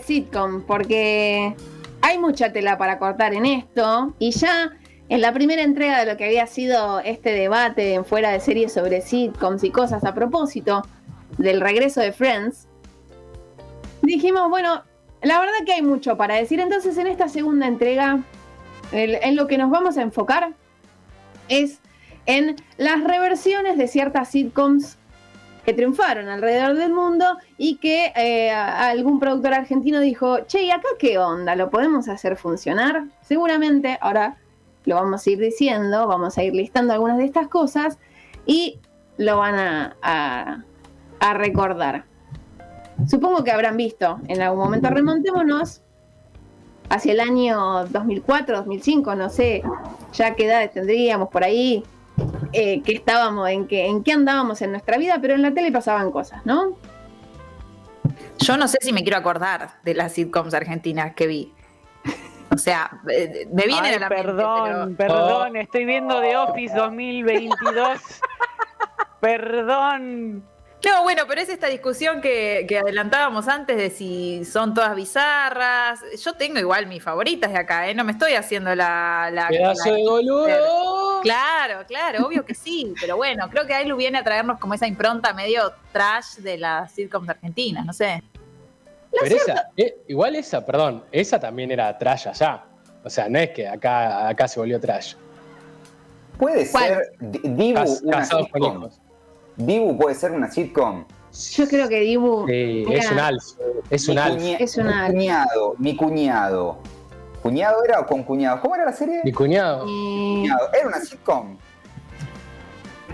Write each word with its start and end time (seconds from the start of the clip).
Sitcom 0.00 0.62
porque 0.62 1.54
hay 2.00 2.18
mucha 2.18 2.52
tela 2.52 2.78
para 2.78 2.98
cortar 2.98 3.34
en 3.34 3.46
esto 3.46 4.14
y 4.18 4.30
ya 4.32 4.72
en 5.08 5.20
la 5.20 5.32
primera 5.32 5.62
entrega 5.62 6.00
de 6.00 6.10
lo 6.10 6.16
que 6.16 6.24
había 6.24 6.46
sido 6.46 7.00
este 7.00 7.32
debate 7.32 7.94
en 7.94 8.04
fuera 8.04 8.30
de 8.30 8.40
series 8.40 8.72
sobre 8.72 9.00
sitcoms 9.00 9.62
y 9.64 9.70
cosas 9.70 10.04
a 10.04 10.14
propósito 10.14 10.82
del 11.38 11.60
regreso 11.60 12.00
de 12.00 12.12
Friends, 12.12 12.66
dijimos, 14.02 14.48
bueno, 14.48 14.82
la 15.22 15.38
verdad 15.38 15.64
que 15.64 15.74
hay 15.74 15.82
mucho 15.82 16.16
para 16.16 16.36
decir, 16.36 16.60
entonces 16.60 16.96
en 16.98 17.06
esta 17.06 17.28
segunda 17.28 17.66
entrega 17.66 18.20
en 18.92 19.36
lo 19.36 19.46
que 19.46 19.58
nos 19.58 19.70
vamos 19.70 19.96
a 19.96 20.02
enfocar 20.02 20.54
es 21.48 21.80
en 22.26 22.56
las 22.76 23.02
reversiones 23.02 23.76
de 23.76 23.88
ciertas 23.88 24.30
sitcoms 24.30 24.98
que 25.64 25.72
triunfaron 25.72 26.28
alrededor 26.28 26.76
del 26.76 26.92
mundo 26.92 27.24
y 27.56 27.76
que 27.76 28.12
eh, 28.16 28.50
algún 28.50 29.20
productor 29.20 29.54
argentino 29.54 30.00
dijo, 30.00 30.40
che, 30.46 30.62
¿y 30.62 30.70
acá 30.70 30.88
qué 30.98 31.18
onda? 31.18 31.54
¿Lo 31.54 31.70
podemos 31.70 32.08
hacer 32.08 32.36
funcionar? 32.36 33.04
Seguramente, 33.22 33.98
ahora 34.00 34.36
lo 34.84 34.96
vamos 34.96 35.26
a 35.26 35.30
ir 35.30 35.38
diciendo, 35.38 36.06
vamos 36.08 36.36
a 36.38 36.42
ir 36.42 36.54
listando 36.54 36.92
algunas 36.92 37.18
de 37.18 37.24
estas 37.24 37.48
cosas 37.48 37.98
y 38.44 38.80
lo 39.16 39.38
van 39.38 39.54
a, 39.54 40.64
a 41.20 41.34
recordar. 41.34 42.04
Supongo 43.08 43.44
que 43.44 43.52
habrán 43.52 43.76
visto 43.76 44.18
en 44.28 44.42
algún 44.42 44.64
momento, 44.64 44.90
remontémonos 44.90 45.82
hacia 46.88 47.12
el 47.12 47.20
año 47.20 47.86
2004, 47.86 48.58
2005, 48.58 49.14
no 49.14 49.30
sé 49.30 49.62
ya 50.12 50.34
qué 50.34 50.46
edades 50.46 50.72
tendríamos 50.72 51.28
por 51.28 51.42
ahí, 51.44 51.84
eh, 52.52 52.82
que 52.82 52.92
estábamos, 52.92 53.48
en 53.48 53.66
qué, 53.66 53.86
en 53.86 54.02
qué 54.02 54.12
andábamos 54.12 54.60
en 54.62 54.72
nuestra 54.72 54.98
vida, 54.98 55.18
pero 55.20 55.34
en 55.34 55.42
la 55.42 55.52
tele 55.52 55.72
pasaban 55.72 56.10
cosas, 56.10 56.44
¿no? 56.44 56.76
Yo 58.38 58.56
no 58.56 58.68
sé 58.68 58.78
si 58.80 58.92
me 58.92 59.02
quiero 59.02 59.18
acordar 59.18 59.70
de 59.84 59.94
las 59.94 60.12
sitcoms 60.12 60.54
argentinas 60.54 61.14
que 61.14 61.26
vi. 61.26 61.54
O 62.50 62.58
sea, 62.58 62.90
eh, 63.08 63.48
me 63.52 63.64
viene 63.64 63.90
de 63.90 63.98
la 63.98 64.08
Perdón, 64.08 64.96
perdón, 64.96 65.56
estoy 65.56 65.86
viendo 65.86 66.20
The 66.20 66.36
Office 66.36 66.74
2022. 66.74 68.00
perdón. 69.20 70.44
No, 70.84 71.02
bueno, 71.04 71.22
pero 71.28 71.40
es 71.40 71.48
esta 71.48 71.68
discusión 71.68 72.20
que, 72.20 72.66
adelantábamos 72.82 73.48
antes 73.48 73.76
de 73.76 73.88
si 73.90 74.44
son 74.44 74.74
todas 74.74 74.94
bizarras. 74.96 76.00
Yo 76.22 76.34
tengo 76.34 76.58
igual 76.58 76.86
mis 76.86 77.02
favoritas 77.02 77.52
de 77.52 77.58
acá, 77.58 77.88
¿eh? 77.88 77.94
No 77.94 78.04
me 78.04 78.12
estoy 78.12 78.34
haciendo 78.34 78.74
la... 78.74 79.30
la 79.32 79.48
¡Pedazo 79.48 79.94
de 79.94 80.02
boludo! 80.02 81.11
Claro, 81.32 81.86
claro, 81.86 82.26
obvio 82.26 82.44
que 82.44 82.54
sí. 82.54 82.94
Pero 83.00 83.16
bueno, 83.16 83.48
creo 83.50 83.66
que 83.66 83.74
Ailu 83.74 83.96
viene 83.96 84.18
a 84.18 84.24
traernos 84.24 84.58
como 84.58 84.74
esa 84.74 84.86
impronta 84.86 85.32
medio 85.32 85.72
trash 85.92 86.36
de 86.38 86.58
las 86.58 86.92
sitcoms 86.92 87.28
argentinas, 87.28 87.86
no 87.86 87.92
sé. 87.92 88.22
Pero 89.10 89.36
esa, 89.36 89.70
eh, 89.76 89.96
igual 90.08 90.36
esa, 90.36 90.64
perdón, 90.64 91.04
esa 91.12 91.38
también 91.38 91.70
era 91.70 91.96
trash 91.98 92.28
allá. 92.28 92.64
O 93.04 93.10
sea, 93.10 93.28
no 93.28 93.38
es 93.38 93.50
que 93.50 93.68
acá, 93.68 94.28
acá 94.28 94.48
se 94.48 94.58
volvió 94.60 94.80
trash. 94.80 95.14
Puede 96.38 96.66
ser 96.66 97.12
Dibu 97.20 97.80
una 98.02 98.24
sitcom. 98.24 98.88
Dibu 99.56 99.98
puede 99.98 100.14
ser 100.14 100.32
una 100.32 100.50
sitcom. 100.50 101.04
Yo 101.52 101.68
creo 101.68 101.88
que 101.88 102.00
Dibu. 102.00 102.46
es 102.48 103.10
un 103.10 103.18
alf. 103.18 103.44
Es 103.90 104.08
un 104.08 104.18
alf. 104.18 104.42
Es 104.58 104.76
un 104.76 104.86
mi 104.86 104.92
cuñado. 105.06 105.74
Mi 105.78 105.96
cuñado. 105.96 106.78
¿Cuñado 107.42 107.84
era 107.84 108.00
o 108.00 108.06
con 108.06 108.22
cuñado? 108.22 108.60
¿Cómo 108.60 108.76
era 108.76 108.84
la 108.84 108.92
serie? 108.92 109.20
Mi 109.24 109.32
cuñado. 109.32 109.84
Era 110.72 110.86
una 110.86 111.00
sitcom. 111.00 111.56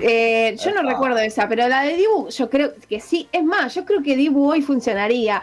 Eh, 0.01 0.55
yo 0.63 0.73
no 0.73 0.83
recuerdo 0.89 1.19
esa, 1.19 1.49
pero 1.49 1.67
la 1.67 1.83
de 1.83 1.97
Dibu, 1.97 2.29
yo 2.29 2.51
creo 2.51 2.73
que 2.89 3.01
sí. 3.01 3.29
Es 3.33 3.43
más, 3.43 3.75
yo 3.75 3.85
creo 3.85 4.03
que 4.03 4.17
Dibu 4.17 4.51
hoy 4.51 4.63
funcionaría. 4.63 5.41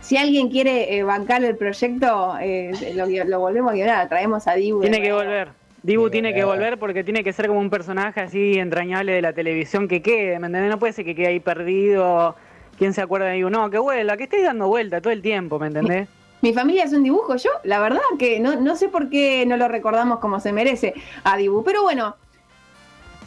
Si 0.00 0.16
alguien 0.16 0.48
quiere 0.48 0.96
eh, 0.96 1.02
bancar 1.02 1.44
el 1.44 1.56
proyecto, 1.56 2.36
eh, 2.40 2.72
lo, 2.94 3.40
volvemos 3.40 3.72
a 3.72 3.74
guionar, 3.74 4.08
traemos 4.08 4.46
a 4.46 4.54
Dibu. 4.54 4.80
Tiene 4.80 5.02
que 5.02 5.12
volver. 5.12 5.48
Dibu 5.82 6.10
tiene 6.10 6.32
que 6.32 6.44
volver 6.44 6.78
porque 6.78 7.02
tiene 7.02 7.24
que 7.24 7.32
ser 7.32 7.48
como 7.48 7.58
un 7.58 7.70
personaje 7.70 8.20
así 8.20 8.58
entrañable 8.58 9.12
de 9.12 9.22
la 9.22 9.32
televisión 9.32 9.88
que 9.88 10.02
quede, 10.02 10.38
¿me 10.38 10.46
entendés? 10.46 10.70
No 10.70 10.78
puede 10.78 10.92
ser 10.92 11.04
que 11.04 11.14
quede 11.14 11.28
ahí 11.28 11.40
perdido. 11.40 12.36
¿Quién 12.78 12.94
se 12.94 13.02
acuerda 13.02 13.26
de 13.26 13.34
Dibu? 13.34 13.50
No, 13.50 13.68
que 13.70 13.78
vuela, 13.78 14.16
que 14.16 14.24
estés 14.24 14.44
dando 14.44 14.68
vuelta 14.68 15.00
todo 15.00 15.12
el 15.12 15.20
tiempo, 15.20 15.58
¿me 15.58 15.66
entendés? 15.66 16.08
Mi, 16.40 16.52
familia 16.52 16.84
es 16.84 16.92
un 16.92 17.02
dibujo, 17.02 17.36
yo, 17.36 17.50
la 17.64 17.80
verdad 17.80 18.00
que 18.18 18.40
no, 18.40 18.56
no 18.56 18.76
sé 18.76 18.88
por 18.88 19.10
qué 19.10 19.44
no 19.46 19.56
lo 19.56 19.68
recordamos 19.68 20.18
como 20.18 20.40
se 20.40 20.52
merece 20.52 20.94
a 21.24 21.36
Dibu. 21.36 21.62
Pero 21.64 21.82
bueno, 21.82 22.16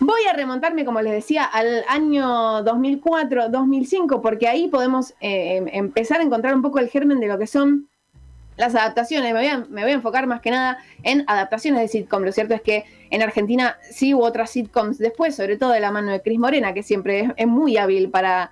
Voy 0.05 0.19
a 0.29 0.33
remontarme, 0.33 0.83
como 0.83 1.01
les 1.01 1.13
decía, 1.13 1.45
al 1.45 1.85
año 1.87 2.61
2004-2005, 2.65 4.19
porque 4.21 4.49
ahí 4.49 4.67
podemos 4.67 5.11
eh, 5.21 5.57
em, 5.57 5.69
empezar 5.71 6.19
a 6.19 6.23
encontrar 6.23 6.53
un 6.55 6.61
poco 6.61 6.79
el 6.79 6.89
germen 6.89 7.21
de 7.21 7.27
lo 7.27 7.37
que 7.37 7.47
son 7.47 7.87
las 8.57 8.75
adaptaciones, 8.75 9.33
me 9.33 9.39
voy, 9.39 9.89
a, 9.89 9.93
enfocar 9.93 10.27
más 10.27 10.41
que 10.41 10.51
nada 10.51 10.77
en 11.03 11.23
adaptaciones 11.27 11.81
de 11.81 11.87
sitcom. 11.87 12.23
Lo 12.23 12.31
cierto 12.31 12.53
es 12.53 12.61
que 12.61 12.83
en 13.09 13.21
Argentina 13.21 13.77
sí 13.81 14.13
hubo 14.13 14.25
otras 14.25 14.49
sitcoms 14.51 14.97
después, 14.97 15.35
sobre 15.35 15.57
todo 15.57 15.71
de 15.71 15.79
la 15.79 15.91
mano 15.91 16.11
de 16.11 16.21
Cris 16.21 16.37
Morena, 16.37 16.73
que 16.73 16.83
siempre 16.83 17.33
es, 17.35 17.47
muy 17.47 17.77
hábil 17.77 18.09
para 18.09 18.51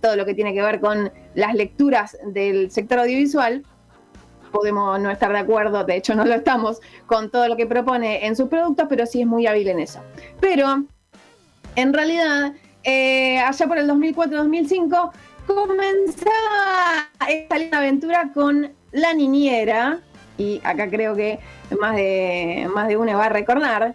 todo 0.00 0.16
lo 0.16 0.24
que 0.24 0.34
tiene 0.34 0.54
que 0.54 0.62
ver 0.62 0.80
con 0.80 1.10
las 1.34 1.54
lecturas 1.54 2.16
del 2.24 2.70
sector 2.70 3.00
audiovisual. 3.00 3.64
Podemos 4.52 5.00
no 5.00 5.10
estar 5.10 5.32
de 5.32 5.38
acuerdo, 5.38 5.84
de 5.84 5.96
hecho 5.96 6.14
no 6.14 6.24
lo 6.24 6.34
estamos, 6.34 6.80
con 7.06 7.30
todo 7.30 7.48
lo 7.48 7.56
que 7.56 7.66
propone 7.66 8.26
en 8.26 8.36
sus 8.36 8.48
productos, 8.48 8.86
pero 8.88 9.06
sí 9.06 9.22
es 9.22 9.26
muy 9.26 9.46
hábil 9.46 9.68
en 9.68 9.80
eso. 9.80 10.00
Pero, 10.40 10.84
en 11.74 11.92
realidad, 11.92 12.52
eh, 12.84 13.38
allá 13.38 13.66
por 13.66 13.78
el 13.78 13.88
2004-2005, 13.88 15.12
comenzaba 15.46 17.08
esta 17.28 17.58
linda 17.58 17.78
aventura 17.78 18.30
con 18.32 18.72
la 18.92 19.14
Niñera, 19.14 20.00
y 20.38 20.60
acá 20.64 20.88
creo 20.88 21.14
que 21.14 21.38
más 21.80 21.96
de, 21.96 22.68
más 22.72 22.88
de 22.88 22.96
uno 22.96 23.16
va 23.16 23.26
a 23.26 23.30
recordar, 23.30 23.94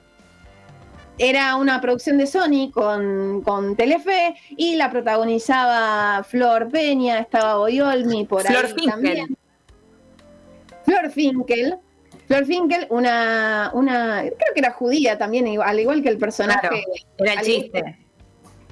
era 1.19 1.55
una 1.55 1.81
producción 1.81 2.17
de 2.17 2.27
Sony 2.27 2.71
con, 2.71 3.41
con, 3.41 3.75
Telefe 3.75 4.35
y 4.51 4.75
la 4.75 4.91
protagonizaba 4.91 6.23
Flor 6.23 6.69
Peña, 6.69 7.19
estaba 7.19 7.57
Boyolmi 7.57 8.25
por 8.25 8.47
ahí 8.47 8.55
también. 8.85 9.37
Flor 10.87 11.11
Finkel. 11.11 11.77
Flor 12.27 12.45
Finkel, 12.45 12.87
una, 12.89 13.71
una, 13.73 14.21
creo 14.21 14.53
que 14.53 14.59
era 14.59 14.71
judía 14.71 15.17
también, 15.17 15.47
al 15.61 15.79
igual 15.79 16.01
que 16.01 16.09
el 16.09 16.17
personaje. 16.17 16.83
era 17.17 17.33
el 17.33 17.41
chiste. 17.41 17.97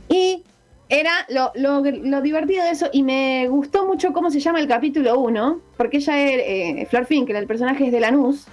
Y 0.10 0.44
era 0.88 1.26
lo, 1.30 1.52
lo, 1.56 2.22
divertido 2.22 2.64
de 2.64 2.72
eso 2.72 2.90
y 2.92 3.04
me 3.04 3.48
gustó 3.50 3.86
mucho 3.86 4.14
cómo 4.14 4.30
se 4.30 4.40
llama 4.40 4.60
el 4.60 4.68
capítulo 4.68 5.20
1, 5.20 5.62
porque 5.78 5.98
ella 5.98 6.22
es 6.22 6.42
eh, 6.46 6.88
Flor 6.90 7.06
Finkel, 7.06 7.36
el 7.36 7.48
personaje 7.48 7.86
es 7.88 7.92
de 7.92 8.00
Lanús. 8.00 8.46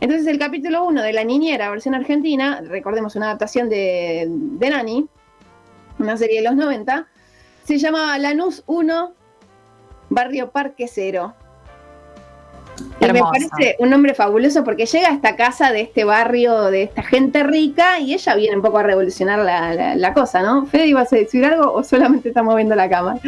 Entonces 0.00 0.26
el 0.26 0.38
capítulo 0.38 0.84
1 0.84 1.02
de 1.02 1.12
La 1.12 1.24
Niñera, 1.24 1.70
versión 1.70 1.94
argentina, 1.94 2.60
recordemos 2.66 3.16
una 3.16 3.26
adaptación 3.26 3.68
de, 3.70 4.26
de 4.28 4.70
Nani, 4.70 5.06
una 5.98 6.16
serie 6.16 6.42
de 6.42 6.48
los 6.48 6.56
90, 6.56 7.06
se 7.64 7.78
llamaba 7.78 8.18
Lanús 8.18 8.62
1, 8.66 9.14
Barrio 10.10 10.50
Parque 10.50 10.86
Cero. 10.88 11.34
Y 13.00 13.12
me 13.12 13.20
parece 13.20 13.76
un 13.78 13.90
nombre 13.90 14.14
fabuloso 14.14 14.64
porque 14.64 14.86
llega 14.86 15.08
a 15.08 15.12
esta 15.12 15.36
casa 15.36 15.72
de 15.72 15.82
este 15.82 16.04
barrio, 16.04 16.70
de 16.70 16.84
esta 16.84 17.02
gente 17.02 17.42
rica, 17.42 17.98
y 17.98 18.14
ella 18.14 18.34
viene 18.34 18.56
un 18.56 18.62
poco 18.62 18.78
a 18.78 18.82
revolucionar 18.82 19.38
la, 19.40 20.14
cosa, 20.14 20.42
¿no? 20.42 20.66
Fede, 20.66 20.86
¿ibas 20.86 21.12
a 21.12 21.16
decir 21.16 21.44
algo 21.44 21.72
o 21.72 21.82
solamente 21.82 22.28
está 22.28 22.42
moviendo 22.42 22.74
la 22.74 22.88
cámara? 22.88 23.20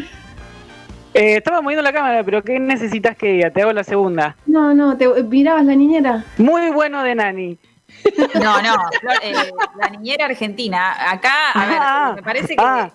Eh, 1.15 1.37
estaba 1.37 1.63
moviendo 1.63 1.83
la 1.83 1.93
cámara, 1.93 2.23
pero 2.25 2.43
¿qué 2.43 2.59
necesitas 2.59 3.17
que 3.17 3.33
diga? 3.33 3.51
Te 3.51 3.63
hago 3.63 3.73
la 3.73 3.85
segunda. 3.85 4.37
No, 4.47 4.75
no, 4.75 4.97
¿te 4.97 5.09
mirabas 5.25 5.65
la 5.65 5.75
niñera? 5.75 6.25
Muy 6.39 6.71
bueno 6.71 7.03
de 7.03 7.15
Nani. 7.15 7.59
No, 8.35 8.61
no, 8.63 8.75
eh, 9.23 9.33
la 9.79 9.89
niñera 9.91 10.27
argentina. 10.27 11.11
Acá, 11.11 11.53
a 11.55 11.67
ver, 11.67 11.79
ah, 11.81 12.13
me 12.17 12.23
parece 12.23 12.57
que 12.57 12.63
ah. 12.63 12.91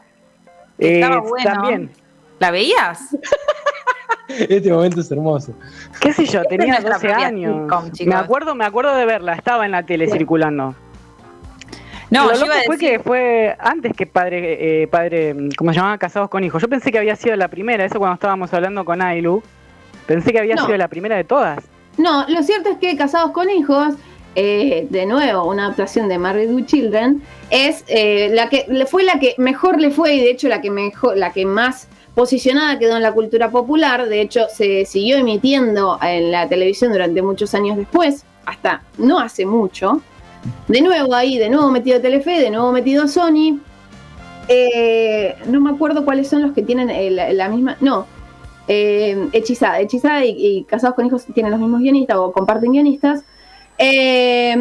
estaba 0.77 1.15
eh, 1.15 1.19
bueno. 1.19 1.51
También. 1.51 1.92
¿La 2.39 2.51
veías? 2.51 3.15
Este 4.39 4.72
momento 4.72 5.01
es 5.01 5.12
hermoso. 5.12 5.54
¿Qué 6.00 6.13
sé 6.13 6.25
yo? 6.25 6.44
Tenía 6.44 6.80
12 6.80 7.07
años. 7.10 7.68
me 8.06 8.16
acuerdo, 8.16 8.56
me 8.56 8.66
acuerdo 8.66 8.95
de 8.95 9.06
verla, 9.06 9.33
estaba 9.33 9.66
en 9.66 9.72
la 9.72 9.83
tele 9.83 10.10
circulando. 10.10 10.75
No, 12.12 12.33
yo 12.33 12.45
fue 12.66 12.78
que 12.78 13.00
fue 13.00 13.56
antes 13.57 13.94
que 13.95 14.06
padre, 14.06 14.83
eh, 14.83 14.88
padre, 14.88 15.33
como 15.57 15.72
se 15.72 15.78
llamaba, 15.78 15.98
Casados 15.98 16.30
con 16.30 16.44
Hijos. 16.44 16.62
Yo 16.62 16.68
pensé 16.68 16.92
que 16.92 16.98
había 16.98 17.16
sido 17.16 17.38
la 17.38 17.48
primera, 17.48 17.86
eso 17.86 18.00
cuando 18.00 18.16
estábamos 18.16 18.54
hablando 18.54 18.83
con 18.83 19.01
Ailu. 19.01 19.42
Pensé 20.07 20.33
que 20.33 20.39
había 20.39 20.57
sido 20.57 20.75
la 20.75 20.89
primera 20.89 21.16
de 21.16 21.24
todas. 21.24 21.63
No, 21.98 22.28
lo 22.28 22.44
cierto 22.44 22.69
es 22.69 22.78
que 22.80 22.98
Casados 22.98 23.31
con 23.31 23.50
Hijos, 23.50 23.95
eh, 24.36 24.88
de 24.89 25.06
nuevo, 25.06 25.48
una 25.48 25.68
adaptación 25.68 26.10
de 26.10 26.18
Married 26.18 26.51
with 26.51 26.66
Children, 26.66 27.22
es 27.50 27.86
eh, 27.88 28.30
la 28.33 28.50
que 28.50 28.66
fue 28.89 29.04
la 29.04 29.18
que 29.18 29.36
mejor 29.38 29.80
le 29.80 29.89
fue 29.89 30.16
y 30.16 30.19
de 30.19 30.31
hecho 30.31 30.50
la 30.50 30.60
que 30.60 30.69
mejor, 30.69 31.16
la 31.16 31.31
que 31.31 31.45
más 31.45 31.88
posicionada 32.16 32.78
quedó 32.78 32.98
en 32.98 33.04
la 33.04 33.13
cultura 33.13 33.50
popular, 33.50 34.08
de 34.08 34.22
hecho 34.22 34.42
se 34.54 34.86
siguió 34.86 35.18
emitiendo 35.18 35.98
en 36.02 36.31
la 36.31 36.48
televisión 36.48 36.92
durante 36.92 37.22
muchos 37.22 37.54
años 37.56 37.78
después, 37.78 38.25
hasta 38.46 38.84
no 38.98 39.19
hace 39.19 39.46
mucho. 39.46 40.02
De 40.68 40.81
nuevo 40.81 41.13
ahí, 41.13 41.38
de 41.38 41.50
nuevo 41.50 41.69
metido 41.69 42.02
Telefe, 42.02 42.40
de 42.40 42.50
nuevo 42.50 42.72
metido 42.72 43.08
Sony. 43.08 43.60
Eh, 44.48 45.36
no 45.48 45.62
me 45.62 45.69
acuerdo 45.69 46.04
cuáles 46.04 46.28
son 46.28 46.42
los 46.42 46.54
que 46.54 46.63
tienen 46.63 46.90
la 47.38 47.50
misma. 47.50 47.78
No. 47.80 48.08
eh, 48.68 49.30
Hechizada. 49.34 49.80
Hechizada 49.80 50.25
y, 50.25 50.64
Casados 50.64 50.96
con 50.96 51.06
Hijos 51.06 51.25
tienen 51.34 51.52
los 51.52 51.60
mismos 51.60 51.81
guionistas 51.81 52.18
o 52.18 52.31
comparten 52.31 52.72
guionistas. 52.72 53.24
Eh, 53.78 54.56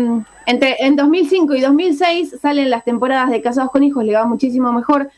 entre, 0.47 0.77
en 0.81 0.97
2005 0.97 1.55
y 1.55 1.61
2006 1.61 2.37
salen 2.41 2.71
las 2.71 2.85
temporadas 2.85 3.31
de 3.31 3.41
Casados 3.43 3.71
con 3.71 3.83
Hijos, 3.83 4.05
le 4.05 4.15
va 4.15 4.27
muchísimo 4.27 4.73
mejor. 4.73 5.11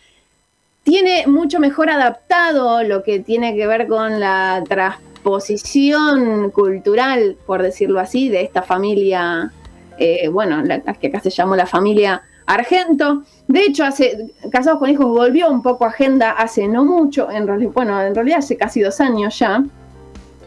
Tiene 0.82 1.26
mucho 1.26 1.61
mejor 1.61 1.90
adaptado 1.90 2.82
lo 2.82 3.02
que 3.02 3.20
tiene 3.20 3.55
que 3.55 3.67
ver 3.67 3.87
con 3.87 4.19
la 4.19 4.64
transposición 4.69 6.50
cultural, 6.50 7.37
por 7.46 7.62
decirlo 7.62 8.00
así, 8.00 8.29
de 8.29 8.43
esta 8.43 8.62
familia, 8.62 9.52
eh, 9.99 10.29
bueno, 10.29 10.62
la, 10.62 10.81
que 10.81 11.06
acá 11.06 11.20
se 11.20 11.31
llamó 11.31 11.55
la 11.55 11.67
familia 11.67 12.23
Argento. 12.46 13.23
De 13.46 13.62
hecho, 13.62 13.84
hace 13.84 14.32
Casados 14.50 14.81
con 14.81 14.90
Hijos 14.90 15.06
volvió 15.06 15.49
un 15.49 15.62
poco 15.62 15.84
a 15.84 15.88
agenda 15.88 16.32
hace 16.32 16.67
no 16.67 16.85
mucho, 16.85 17.31
en 17.31 17.46
bueno, 17.73 18.02
en 18.02 18.14
realidad 18.14 18.38
hace 18.38 18.56
casi 18.56 18.81
dos 18.81 19.00
años 19.00 19.38
ya. 19.38 19.64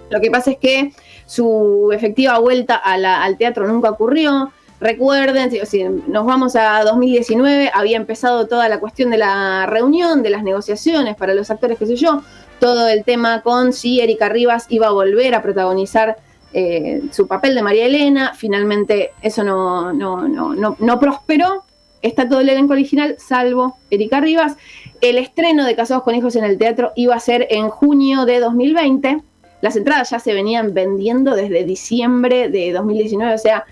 Lo 0.10 0.20
que 0.20 0.30
pasa 0.30 0.52
es 0.52 0.58
que 0.58 0.92
su 1.26 1.92
efectiva 1.94 2.38
vuelta 2.40 2.76
al 2.76 3.38
teatro 3.38 3.68
nunca 3.68 3.92
ocurrió. 3.92 4.52
Recuerden, 4.80 5.52
si, 5.66 5.84
nos 5.84 6.26
vamos 6.26 6.56
a 6.56 6.84
2019, 6.84 7.72
había 7.74 7.98
empezado 7.98 8.48
toda 8.48 8.68
la 8.70 8.80
cuestión 8.80 9.10
de 9.10 9.18
la 9.18 9.66
reunión, 9.66 10.22
de 10.22 10.30
las 10.30 10.44
negociaciones 10.44 11.16
para 11.16 11.34
los 11.34 11.50
actores, 11.50 11.78
qué 11.78 11.86
sé 11.86 11.96
yo, 11.96 12.22
todo 12.60 12.88
el 12.88 13.04
tema 13.04 13.42
con 13.42 13.74
si 13.74 14.02
Erika 14.02 14.30
Rivas 14.30 14.66
iba 14.70 14.88
a 14.88 14.92
volver 14.92 15.34
a 15.36 15.42
protagonizar 15.42 16.18
eh, 16.54 17.02
su 17.12 17.28
papel 17.28 17.56
de 17.56 17.62
María 17.62 17.86
Elena. 17.86 18.34
Finalmente 18.36 19.12
eso 19.22 19.44
no, 19.44 19.94
no, 19.94 20.28
no, 20.28 20.76
no 20.80 21.00
prosperó 21.00 21.66
está 22.08 22.30
todo 22.30 22.40
el 22.40 22.50
elenco 22.50 22.74
original, 22.74 23.16
salvo 23.18 23.78
Erika 23.90 24.20
Rivas. 24.22 24.56
El 25.02 25.18
estreno 25.18 25.66
de 25.66 25.76
Casados 25.76 26.04
con 26.04 26.16
Hijos 26.16 26.36
en 26.36 26.44
el 26.44 26.58
teatro 26.58 26.92
iba 26.96 27.16
a 27.16 27.20
ser 27.20 27.48
en 27.50 27.70
junio 27.70 28.26
de 28.26 28.40
2020. 28.40 29.22
Las 29.62 29.76
entradas 29.76 30.12
ya 30.12 30.20
se 30.20 30.34
venían 30.34 30.74
vendiendo 30.74 31.36
desde 31.36 31.64
diciembre 31.64 32.50
de 32.50 32.72
2019, 32.72 33.34
o 33.34 33.38
sea, 33.38 33.66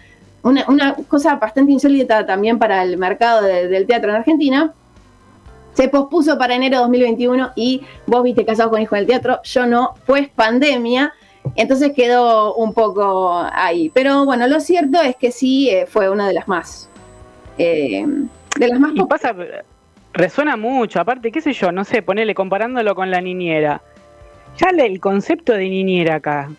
una, 0.44 0.96
cosa 1.08 1.36
bastante 1.36 1.72
insólita 1.72 2.26
también 2.26 2.60
para 2.60 2.84
el 2.84 2.98
mercado 2.98 3.42
del 3.42 3.88
teatro 3.88 4.10
en 4.10 4.18
Argentina. 4.18 4.74
Se 5.74 5.88
pospuso 5.88 6.38
para 6.38 6.54
enero 6.54 6.78
de 6.78 6.82
2021 6.84 7.52
y 7.56 7.82
vos 8.06 8.24
viste 8.24 8.46
Casados 8.46 8.72
con 8.72 8.82
Hijos 8.82 8.98
en 8.98 9.00
el 9.00 9.08
teatro, 9.08 9.40
yo 9.44 9.66
no, 9.66 9.96
pues 10.06 10.30
pandemia. 10.30 11.14
Entonces 11.56 11.92
quedó 11.94 12.54
un 12.56 12.74
poco 12.74 13.44
ahí. 13.52 13.90
Pero 13.90 14.26
bueno, 14.26 14.48
lo 14.48 14.60
cierto 14.60 15.02
es 15.02 15.16
que 15.16 15.32
sí 15.32 15.70
eh, 15.70 15.86
fue 15.88 16.10
una 16.10 16.28
de 16.28 16.34
las 16.34 16.48
más 16.48 16.90
eh, 17.58 18.06
de 18.58 18.68
las 18.68 18.80
más 18.80 18.92
y 18.96 19.04
pasa, 19.04 19.36
resuena 20.14 20.58
mucho, 20.58 21.00
aparte, 21.00 21.32
qué 21.32 21.42
sé 21.42 21.54
yo, 21.54 21.72
no 21.72 21.84
sé, 21.84 22.02
ponele 22.02 22.36
comparándolo 22.36 22.96
con 22.96 23.12
la 23.12 23.22
niñera. 23.22 23.82
Ya 24.58 24.70
el 24.70 25.00
concepto 25.00 25.54
de 25.54 25.70
niñera 25.70 26.16
acá. 26.16 26.52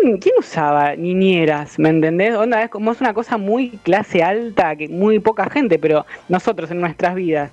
¿Quién, 0.00 0.18
¿Quién 0.18 0.34
usaba 0.38 0.96
niñeras? 0.96 1.78
¿Me 1.78 1.88
entendés? 1.88 2.34
Onda, 2.34 2.62
es 2.62 2.70
como 2.70 2.92
es 2.92 3.00
una 3.00 3.14
cosa 3.14 3.36
muy 3.36 3.70
clase 3.82 4.22
alta, 4.22 4.76
que 4.76 4.88
muy 4.88 5.18
poca 5.18 5.48
gente, 5.50 5.78
pero 5.78 6.06
nosotros 6.28 6.70
en 6.70 6.80
nuestras 6.80 7.14
vidas 7.14 7.52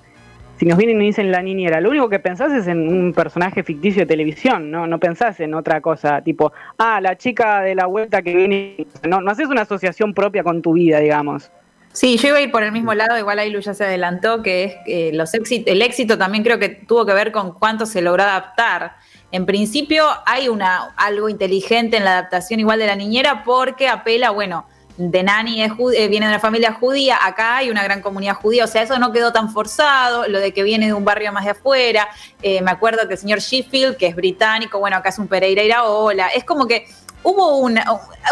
si 0.58 0.64
nos 0.64 0.78
vienen 0.78 1.00
y 1.02 1.06
dicen 1.06 1.30
la 1.30 1.42
niñera, 1.42 1.80
lo 1.80 1.90
único 1.90 2.08
que 2.08 2.18
pensás 2.18 2.52
es 2.52 2.66
en 2.66 2.88
un 2.88 3.12
personaje 3.12 3.62
ficticio 3.62 4.02
de 4.02 4.06
televisión, 4.06 4.70
no, 4.70 4.86
no 4.86 4.98
pensás 4.98 5.38
en 5.40 5.54
otra 5.54 5.80
cosa, 5.80 6.22
tipo, 6.22 6.52
ah, 6.78 7.00
la 7.00 7.16
chica 7.16 7.60
de 7.60 7.74
la 7.74 7.86
vuelta 7.86 8.22
que 8.22 8.34
viene, 8.34 8.86
no, 9.06 9.20
no 9.20 9.30
haces 9.30 9.48
una 9.48 9.62
asociación 9.62 10.14
propia 10.14 10.42
con 10.42 10.62
tu 10.62 10.72
vida, 10.72 10.98
digamos. 11.00 11.50
Sí, 11.92 12.18
yo 12.18 12.28
iba 12.28 12.38
a 12.38 12.40
ir 12.42 12.50
por 12.50 12.62
el 12.62 12.72
mismo 12.72 12.92
lado, 12.94 13.18
igual 13.18 13.38
ahí 13.38 13.50
Lu 13.50 13.60
ya 13.60 13.72
se 13.72 13.84
adelantó, 13.84 14.42
que 14.42 14.64
es 14.64 14.74
eh, 14.86 15.10
los 15.14 15.32
el 15.34 15.82
éxito 15.82 16.18
también 16.18 16.44
creo 16.44 16.58
que 16.58 16.68
tuvo 16.68 17.06
que 17.06 17.14
ver 17.14 17.32
con 17.32 17.54
cuánto 17.54 17.86
se 17.86 18.02
logró 18.02 18.22
adaptar. 18.22 18.96
En 19.32 19.44
principio 19.44 20.06
hay 20.24 20.48
una, 20.48 20.94
algo 20.96 21.28
inteligente 21.28 21.96
en 21.96 22.04
la 22.04 22.12
adaptación 22.12 22.60
igual 22.60 22.78
de 22.78 22.86
la 22.86 22.96
niñera 22.96 23.42
porque 23.44 23.88
apela, 23.88 24.30
bueno, 24.30 24.66
de 24.96 25.22
Nani 25.22 25.62
es 25.62 25.72
eh, 25.94 26.08
viene 26.08 26.26
de 26.26 26.32
una 26.32 26.40
familia 26.40 26.72
judía, 26.72 27.18
acá 27.22 27.58
hay 27.58 27.70
una 27.70 27.82
gran 27.82 28.00
comunidad 28.00 28.34
judía, 28.34 28.64
o 28.64 28.66
sea, 28.66 28.82
eso 28.82 28.98
no 28.98 29.12
quedó 29.12 29.32
tan 29.32 29.52
forzado, 29.52 30.26
lo 30.26 30.40
de 30.40 30.52
que 30.52 30.62
viene 30.62 30.86
de 30.86 30.94
un 30.94 31.04
barrio 31.04 31.32
más 31.32 31.44
de 31.44 31.50
afuera, 31.50 32.08
eh, 32.40 32.62
me 32.62 32.70
acuerdo 32.70 33.06
que 33.06 33.14
el 33.14 33.20
señor 33.20 33.40
Sheffield, 33.40 33.96
que 33.96 34.06
es 34.06 34.16
británico, 34.16 34.78
bueno, 34.78 34.96
acá 34.96 35.10
es 35.10 35.18
un 35.18 35.28
Pereira 35.28 35.62
Iraola, 35.62 36.28
es 36.28 36.44
como 36.44 36.66
que 36.66 36.86
hubo 37.22 37.56
una, 37.56 37.84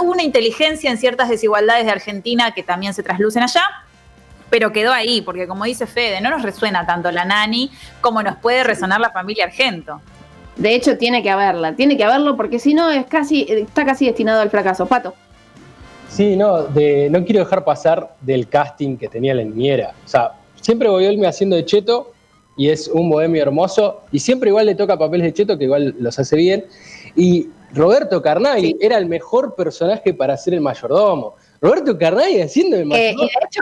una 0.03 0.23
inteligencia 0.23 0.91
en 0.91 0.97
ciertas 0.97 1.29
desigualdades 1.29 1.85
de 1.85 1.91
Argentina 1.91 2.53
que 2.53 2.63
también 2.63 2.95
se 2.95 3.03
traslucen 3.03 3.43
allá, 3.43 3.65
pero 4.49 4.73
quedó 4.73 4.93
ahí, 4.93 5.21
porque 5.21 5.47
como 5.47 5.65
dice 5.65 5.87
Fede, 5.87 6.21
no 6.21 6.31
nos 6.31 6.43
resuena 6.43 6.87
tanto 6.87 7.11
la 7.11 7.25
nani 7.25 7.73
como 8.01 8.23
nos 8.23 8.37
puede 8.37 8.63
resonar 8.63 9.01
la 9.01 9.11
familia 9.11 9.47
Argento. 9.47 10.01
De 10.57 10.75
hecho, 10.75 10.97
tiene 10.99 11.23
que 11.23 11.31
haberla, 11.31 11.75
tiene 11.75 11.97
que 11.97 12.05
haberlo, 12.05 12.37
porque 12.37 12.59
si 12.59 12.75
no, 12.75 12.91
es 12.91 13.07
casi, 13.07 13.47
está 13.49 13.85
casi 13.85 14.07
destinado 14.07 14.41
al 14.41 14.51
fracaso. 14.51 14.87
Pato. 14.87 15.15
Sí, 16.09 16.37
no, 16.37 16.63
de, 16.63 17.11
no 17.11 17.25
quiero 17.25 17.41
dejar 17.41 17.65
pasar 17.65 18.15
del 18.21 18.49
casting 18.49 18.97
que 18.97 19.09
tenía 19.09 19.35
la 19.35 19.43
niñera. 19.43 19.95
O 20.05 20.09
sea, 20.09 20.33
siempre 20.61 20.89
voy 20.89 21.07
a 21.07 21.13
irme 21.13 21.27
haciendo 21.27 21.57
de 21.57 21.65
cheto 21.65 22.13
y 22.57 22.69
es 22.69 22.87
un 22.87 23.11
bohemio 23.11 23.43
hermoso, 23.43 24.03
y 24.13 24.21
siempre 24.21 24.51
igual 24.51 24.67
le 24.67 24.77
toca 24.77 24.97
papeles 24.97 25.27
de 25.27 25.33
cheto, 25.33 25.59
que 25.59 25.65
igual 25.65 25.97
los 25.99 26.19
hace 26.19 26.37
bien. 26.37 26.65
Y 27.17 27.49
Roberto 27.73 28.23
Carnaghi 28.23 28.77
era 28.81 28.97
el 28.99 29.07
mejor 29.07 29.57
personaje 29.57 30.15
para 30.15 30.37
ser 30.37 30.55
el 30.55 30.61
mayordomo. 30.61 31.35
Roberto 31.61 31.99
Carnaghi 31.99 32.41
haciendo 32.41 32.77
el 32.77 32.87
mayordomo. 32.87 33.25
Eh, 33.25 33.27
y 33.27 33.41
de 33.41 33.47
hecho, 33.47 33.61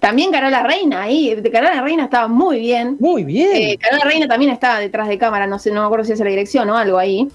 también 0.00 0.30
Carola 0.30 0.62
Reina 0.62 1.02
ahí. 1.02 1.36
Carola 1.52 1.82
Reina 1.82 2.04
estaba 2.04 2.28
muy 2.28 2.60
bien. 2.60 2.96
Muy 3.00 3.24
bien. 3.24 3.50
Eh, 3.54 3.78
Carola 3.78 4.04
Reina 4.04 4.28
también 4.28 4.52
estaba 4.52 4.78
detrás 4.78 5.08
de 5.08 5.18
cámara, 5.18 5.46
no 5.46 5.58
sé, 5.58 5.70
no 5.70 5.80
me 5.80 5.86
acuerdo 5.86 6.04
si 6.04 6.12
es 6.12 6.20
la 6.20 6.26
dirección 6.26 6.70
o 6.70 6.76
algo 6.76 6.98
ahí. 6.98 7.28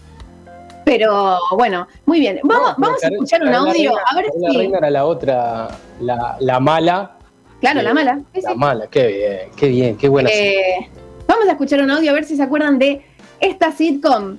Pero 0.86 1.38
bueno, 1.52 1.88
muy 2.06 2.20
bien. 2.20 2.40
Vamos, 2.44 2.74
vamos 2.78 3.04
a 3.04 3.08
escuchar 3.08 3.42
un 3.42 3.54
audio. 3.54 3.94
a 3.98 4.16
ver 4.16 4.26
Carola 4.28 4.60
Reina 4.60 4.78
era 4.78 4.90
la 4.90 5.06
otra, 5.06 5.68
la, 6.00 6.60
mala. 6.60 7.18
Claro, 7.60 7.82
la 7.82 7.94
mala. 7.94 8.22
La 8.42 8.56
mala, 8.56 8.88
qué 8.88 9.08
bien, 9.08 9.40
qué 9.56 9.68
bien, 9.68 9.98
qué 9.98 10.10
buena. 10.10 10.30
Eh, 10.30 10.90
vamos 11.28 11.48
a 11.48 11.52
escuchar 11.52 11.82
un 11.82 11.92
audio 11.92 12.12
a 12.12 12.14
ver 12.14 12.24
si 12.24 12.36
se 12.36 12.44
acuerdan 12.44 12.80
de 12.80 13.02
esta 13.40 13.72
sitcom 13.72 14.38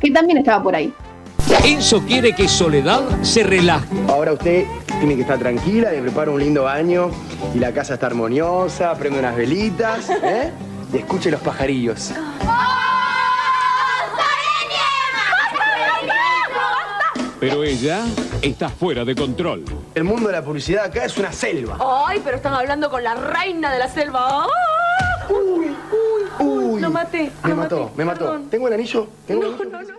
que 0.00 0.10
también 0.10 0.38
estaba 0.38 0.62
por 0.62 0.76
ahí. 0.76 0.92
Enzo 1.64 2.00
quiere 2.02 2.32
que 2.32 2.46
Soledad 2.46 3.02
se 3.22 3.42
relaje. 3.42 3.86
Ahora 4.08 4.32
usted 4.32 4.64
tiene 4.98 5.14
que 5.14 5.22
estar 5.22 5.38
tranquila, 5.38 5.92
le 5.92 6.02
prepara 6.02 6.30
un 6.30 6.40
lindo 6.40 6.64
baño 6.64 7.10
y 7.54 7.58
la 7.58 7.72
casa 7.72 7.94
está 7.94 8.06
armoniosa, 8.06 8.94
prende 8.94 9.20
unas 9.20 9.36
velitas 9.36 10.10
¿eh? 10.22 10.50
y 10.92 10.98
escuche 10.98 11.30
los 11.30 11.40
pajarillos. 11.40 12.12
Pero 17.40 17.62
ella 17.62 18.00
está 18.42 18.68
fuera 18.68 19.04
de 19.04 19.14
control. 19.14 19.64
El 19.94 20.02
mundo 20.02 20.26
de 20.26 20.32
la 20.32 20.42
publicidad 20.42 20.86
acá 20.86 21.04
es 21.04 21.16
una 21.18 21.32
selva. 21.32 21.78
Ay, 21.80 22.20
pero 22.24 22.36
están 22.36 22.52
hablando 22.52 22.90
con 22.90 23.04
la 23.04 23.14
reina 23.14 23.72
de 23.72 23.78
la 23.78 23.88
selva. 23.88 24.48
Uy, 25.28 25.66
uy, 25.68 26.44
uy. 26.44 26.80
Lo 26.80 26.90
maté. 26.90 27.30
Me 27.44 27.54
mató, 27.54 27.92
me 27.96 28.04
mató. 28.04 28.40
¿Tengo 28.50 28.66
el 28.66 28.74
anillo? 28.74 29.06
¿Tengo 29.28 29.42
no, 29.42 29.64
no, 29.64 29.82
no. 29.82 29.98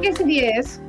¿Qué 0.00 0.12
serie 0.14 0.52
es? 0.56 0.80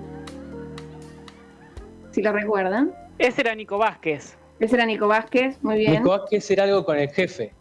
Si 2.13 2.21
lo 2.21 2.31
recuerdan. 2.31 2.93
Ese 3.17 3.41
era 3.41 3.55
Nico 3.55 3.79
Vázquez. 3.79 4.37
Ese 4.59 4.75
era 4.75 4.85
Nico 4.85 5.07
Vázquez, 5.07 5.57
muy 5.63 5.77
bien. 5.77 5.93
Nico 5.93 6.09
Vázquez 6.09 6.49
era 6.51 6.63
algo 6.63 6.85
con 6.85 6.97
el 6.97 7.09
jefe. 7.09 7.51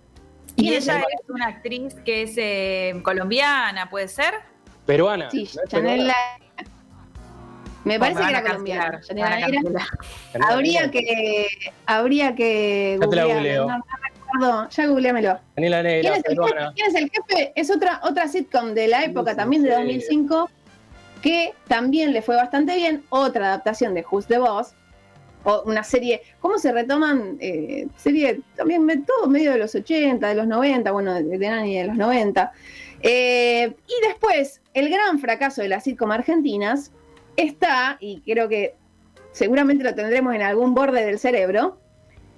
Y 0.56 0.74
ella 0.74 1.00
es 1.00 1.30
una 1.30 1.46
actriz 1.46 1.94
que 2.04 2.22
es 2.22 2.34
eh, 2.36 3.00
colombiana, 3.02 3.88
¿puede 3.88 4.08
ser? 4.08 4.34
Peruana. 4.84 5.30
Sí, 5.30 5.48
Chanel 5.68 6.12
Me 7.84 7.98
parece 7.98 8.22
que 8.24 8.28
era 8.28 8.42
colombiana. 8.42 9.00
Habría 10.46 10.90
que. 10.90 11.46
Habría 11.86 12.34
que. 12.34 12.98
Ya 13.00 13.08
te 13.08 13.16
la 13.16 13.24
googleo. 13.24 13.68
No, 14.38 14.68
ya 14.68 14.86
googleamelo. 14.86 15.38
Negra, 15.56 15.82
¿Quién, 15.82 16.14
es 16.14 16.24
el 16.26 16.38
jefe? 16.38 16.72
¿Quién 16.74 16.86
es 16.88 16.94
el 16.94 17.10
jefe? 17.10 17.52
Es 17.54 17.70
otra, 17.70 18.00
otra 18.02 18.28
sitcom 18.28 18.74
de 18.74 18.88
la 18.88 19.04
época, 19.04 19.34
también 19.34 19.62
de 19.62 19.70
2005, 19.70 20.50
que 21.22 21.54
también 21.68 22.12
le 22.12 22.20
fue 22.20 22.36
bastante 22.36 22.74
bien. 22.76 23.04
Otra 23.08 23.46
adaptación 23.46 23.94
de 23.94 24.04
Who's 24.10 24.26
the 24.26 24.38
Boss. 24.38 24.74
O 25.44 25.62
una 25.62 25.82
serie. 25.82 26.22
¿Cómo 26.40 26.58
se 26.58 26.70
retoman? 26.72 27.38
Eh, 27.40 27.88
serie 27.96 28.40
también 28.56 29.04
todo 29.04 29.28
medio 29.28 29.52
de 29.52 29.58
los 29.58 29.74
80, 29.74 30.28
de 30.28 30.34
los 30.34 30.46
90, 30.46 30.92
bueno, 30.92 31.14
de, 31.14 31.22
de 31.22 31.48
Nani 31.48 31.78
de 31.78 31.84
los 31.84 31.96
90. 31.96 32.52
Eh, 33.02 33.74
y 33.86 34.06
después, 34.06 34.60
el 34.74 34.88
gran 34.88 35.18
fracaso 35.18 35.62
de 35.62 35.68
las 35.68 35.84
sitcom 35.84 36.12
argentinas 36.12 36.92
está, 37.36 37.96
y 38.00 38.20
creo 38.20 38.48
que 38.48 38.74
seguramente 39.32 39.82
lo 39.82 39.94
tendremos 39.94 40.34
en 40.34 40.42
algún 40.42 40.74
borde 40.74 41.04
del 41.04 41.18
cerebro, 41.18 41.78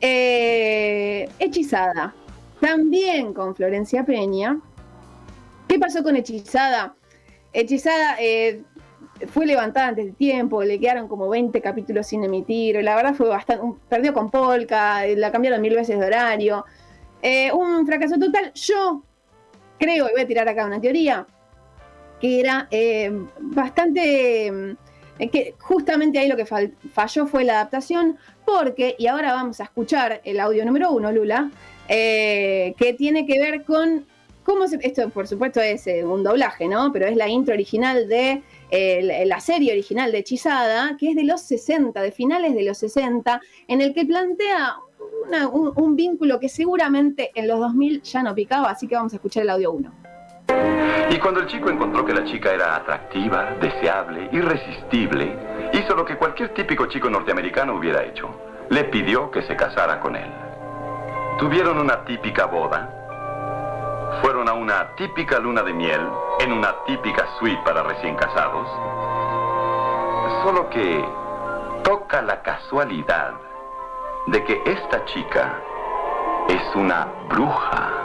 eh, 0.00 1.28
Hechizada. 1.38 2.14
También 2.60 3.34
con 3.34 3.54
Florencia 3.54 4.04
Peña. 4.04 4.58
¿Qué 5.68 5.78
pasó 5.78 6.02
con 6.02 6.16
Hechizada? 6.16 6.94
Hechizada 7.52 8.16
eh, 8.18 8.62
fue 9.28 9.46
levantada 9.46 9.88
antes 9.88 10.06
de 10.06 10.12
tiempo, 10.12 10.62
le 10.62 10.78
quedaron 10.78 11.08
como 11.08 11.28
20 11.28 11.60
capítulos 11.60 12.06
sin 12.06 12.24
emitir, 12.24 12.82
la 12.82 12.96
verdad 12.96 13.14
fue 13.14 13.28
bastante, 13.28 13.64
perdió 13.88 14.12
con 14.12 14.30
Polka, 14.30 15.06
la 15.06 15.30
cambiaron 15.30 15.60
mil 15.60 15.74
veces 15.74 15.98
de 15.98 16.06
horario. 16.06 16.64
un 17.54 17.86
fracaso 17.86 18.18
total. 18.18 18.52
Yo 18.54 19.02
creo, 19.78 20.08
y 20.08 20.12
voy 20.12 20.20
a 20.20 20.26
tirar 20.26 20.48
acá 20.48 20.66
una 20.66 20.80
teoría, 20.80 21.26
que 22.20 22.40
era 22.40 22.68
eh, 22.70 23.10
bastante 23.38 24.76
que 25.18 25.54
justamente 25.58 26.18
ahí 26.18 26.28
lo 26.28 26.36
que 26.36 26.46
falló 26.46 27.26
fue 27.26 27.44
la 27.44 27.54
adaptación, 27.54 28.18
porque, 28.44 28.96
y 28.98 29.06
ahora 29.06 29.32
vamos 29.32 29.60
a 29.60 29.64
escuchar 29.64 30.20
el 30.24 30.40
audio 30.40 30.64
número 30.64 30.90
uno, 30.90 31.12
Lula, 31.12 31.50
eh, 31.88 32.74
que 32.78 32.94
tiene 32.94 33.26
que 33.26 33.38
ver 33.38 33.64
con 33.64 34.06
cómo 34.44 34.64
esto 34.64 35.08
por 35.10 35.26
supuesto 35.26 35.60
es 35.60 35.86
eh, 35.86 36.04
un 36.04 36.22
doblaje, 36.22 36.68
¿no? 36.68 36.92
Pero 36.92 37.06
es 37.06 37.16
la 37.16 37.28
intro 37.28 37.54
original 37.54 38.08
de 38.08 38.42
la 39.26 39.38
serie 39.38 39.70
original 39.72 40.10
de 40.10 40.18
Hechizada, 40.18 40.96
que 40.98 41.10
es 41.10 41.16
de 41.16 41.22
los 41.22 41.42
60, 41.42 42.00
de 42.02 42.10
finales 42.10 42.54
de 42.54 42.64
los 42.64 42.78
60, 42.78 43.40
en 43.68 43.80
el 43.80 43.94
que 43.94 44.04
plantea 44.04 44.76
un, 45.52 45.72
un, 45.76 45.96
vínculo 45.96 46.40
que 46.40 46.48
seguramente 46.48 47.30
en 47.36 47.46
los 47.46 47.60
2000 47.60 48.02
ya 48.02 48.22
no 48.24 48.34
picaba, 48.34 48.70
así 48.70 48.88
que 48.88 48.96
vamos 48.96 49.12
a 49.12 49.16
escuchar 49.16 49.44
el 49.44 49.50
audio 49.50 49.70
1. 49.70 49.92
Y 51.10 51.18
cuando 51.18 51.40
el 51.40 51.46
chico 51.46 51.70
encontró 51.70 52.04
que 52.04 52.12
la 52.12 52.24
chica 52.24 52.52
era 52.52 52.76
atractiva, 52.76 53.54
deseable, 53.60 54.28
irresistible, 54.32 55.36
hizo 55.72 55.94
lo 55.94 56.04
que 56.04 56.16
cualquier 56.16 56.52
típico 56.54 56.86
chico 56.86 57.08
norteamericano 57.08 57.76
hubiera 57.76 58.04
hecho. 58.04 58.28
Le 58.70 58.84
pidió 58.84 59.30
que 59.30 59.42
se 59.42 59.54
casara 59.54 60.00
con 60.00 60.16
él. 60.16 60.30
Tuvieron 61.38 61.78
una 61.78 62.04
típica 62.04 62.46
boda. 62.46 63.03
Fueron 64.22 64.48
a 64.48 64.52
una 64.54 64.94
típica 64.96 65.38
luna 65.38 65.62
de 65.62 65.72
miel 65.72 66.00
en 66.40 66.52
una 66.52 66.74
típica 66.84 67.26
suite 67.38 67.60
para 67.64 67.82
recién 67.82 68.16
casados. 68.16 68.68
Solo 70.42 70.68
que 70.70 71.04
toca 71.82 72.22
la 72.22 72.42
casualidad 72.42 73.34
de 74.26 74.44
que 74.44 74.62
esta 74.64 75.04
chica 75.04 75.60
es 76.48 76.76
una 76.76 77.06
bruja. 77.28 78.04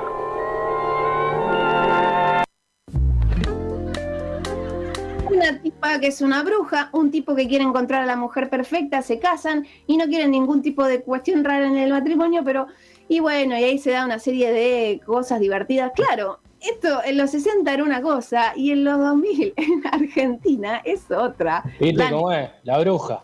una 5.40 5.62
tipa 5.62 6.00
que 6.00 6.08
es 6.08 6.22
una 6.22 6.44
bruja, 6.44 6.90
un 6.92 7.12
tipo 7.12 7.34
que 7.36 7.48
quiere 7.48 7.64
encontrar 7.64 8.04
a 8.04 8.06
la 8.06 8.18
mujer 8.18 8.50
perfecta, 8.50 9.02
se 9.02 9.20
casan 9.20 9.66
y 9.88 9.96
no 9.96 10.06
quieren 10.08 10.32
ningún 10.32 10.62
tipo 10.62 10.84
de 10.86 11.02
cuestión 11.02 11.44
rara 11.46 11.66
en 11.68 11.78
el 11.78 11.92
matrimonio, 11.92 12.42
pero 12.44 12.68
y 13.10 13.20
bueno, 13.20 13.58
y 13.58 13.64
ahí 13.64 13.80
se 13.80 13.92
da 13.92 14.06
una 14.06 14.20
serie 14.20 14.52
de 14.54 15.02
cosas 15.04 15.40
divertidas. 15.40 15.92
Claro, 15.96 16.40
esto 16.62 17.04
en 17.04 17.18
los 17.18 17.32
60 17.32 17.74
era 17.74 17.84
una 17.84 18.02
cosa 18.04 18.54
y 18.56 18.72
en 18.72 18.84
los 18.84 19.00
2000 19.00 19.54
en 19.58 19.88
Argentina 19.92 20.82
es 20.86 21.10
otra. 21.10 21.64
¿Viste 21.80 22.10
cómo 22.10 22.32
es? 22.32 22.52
La 22.64 22.78
bruja. 22.78 23.24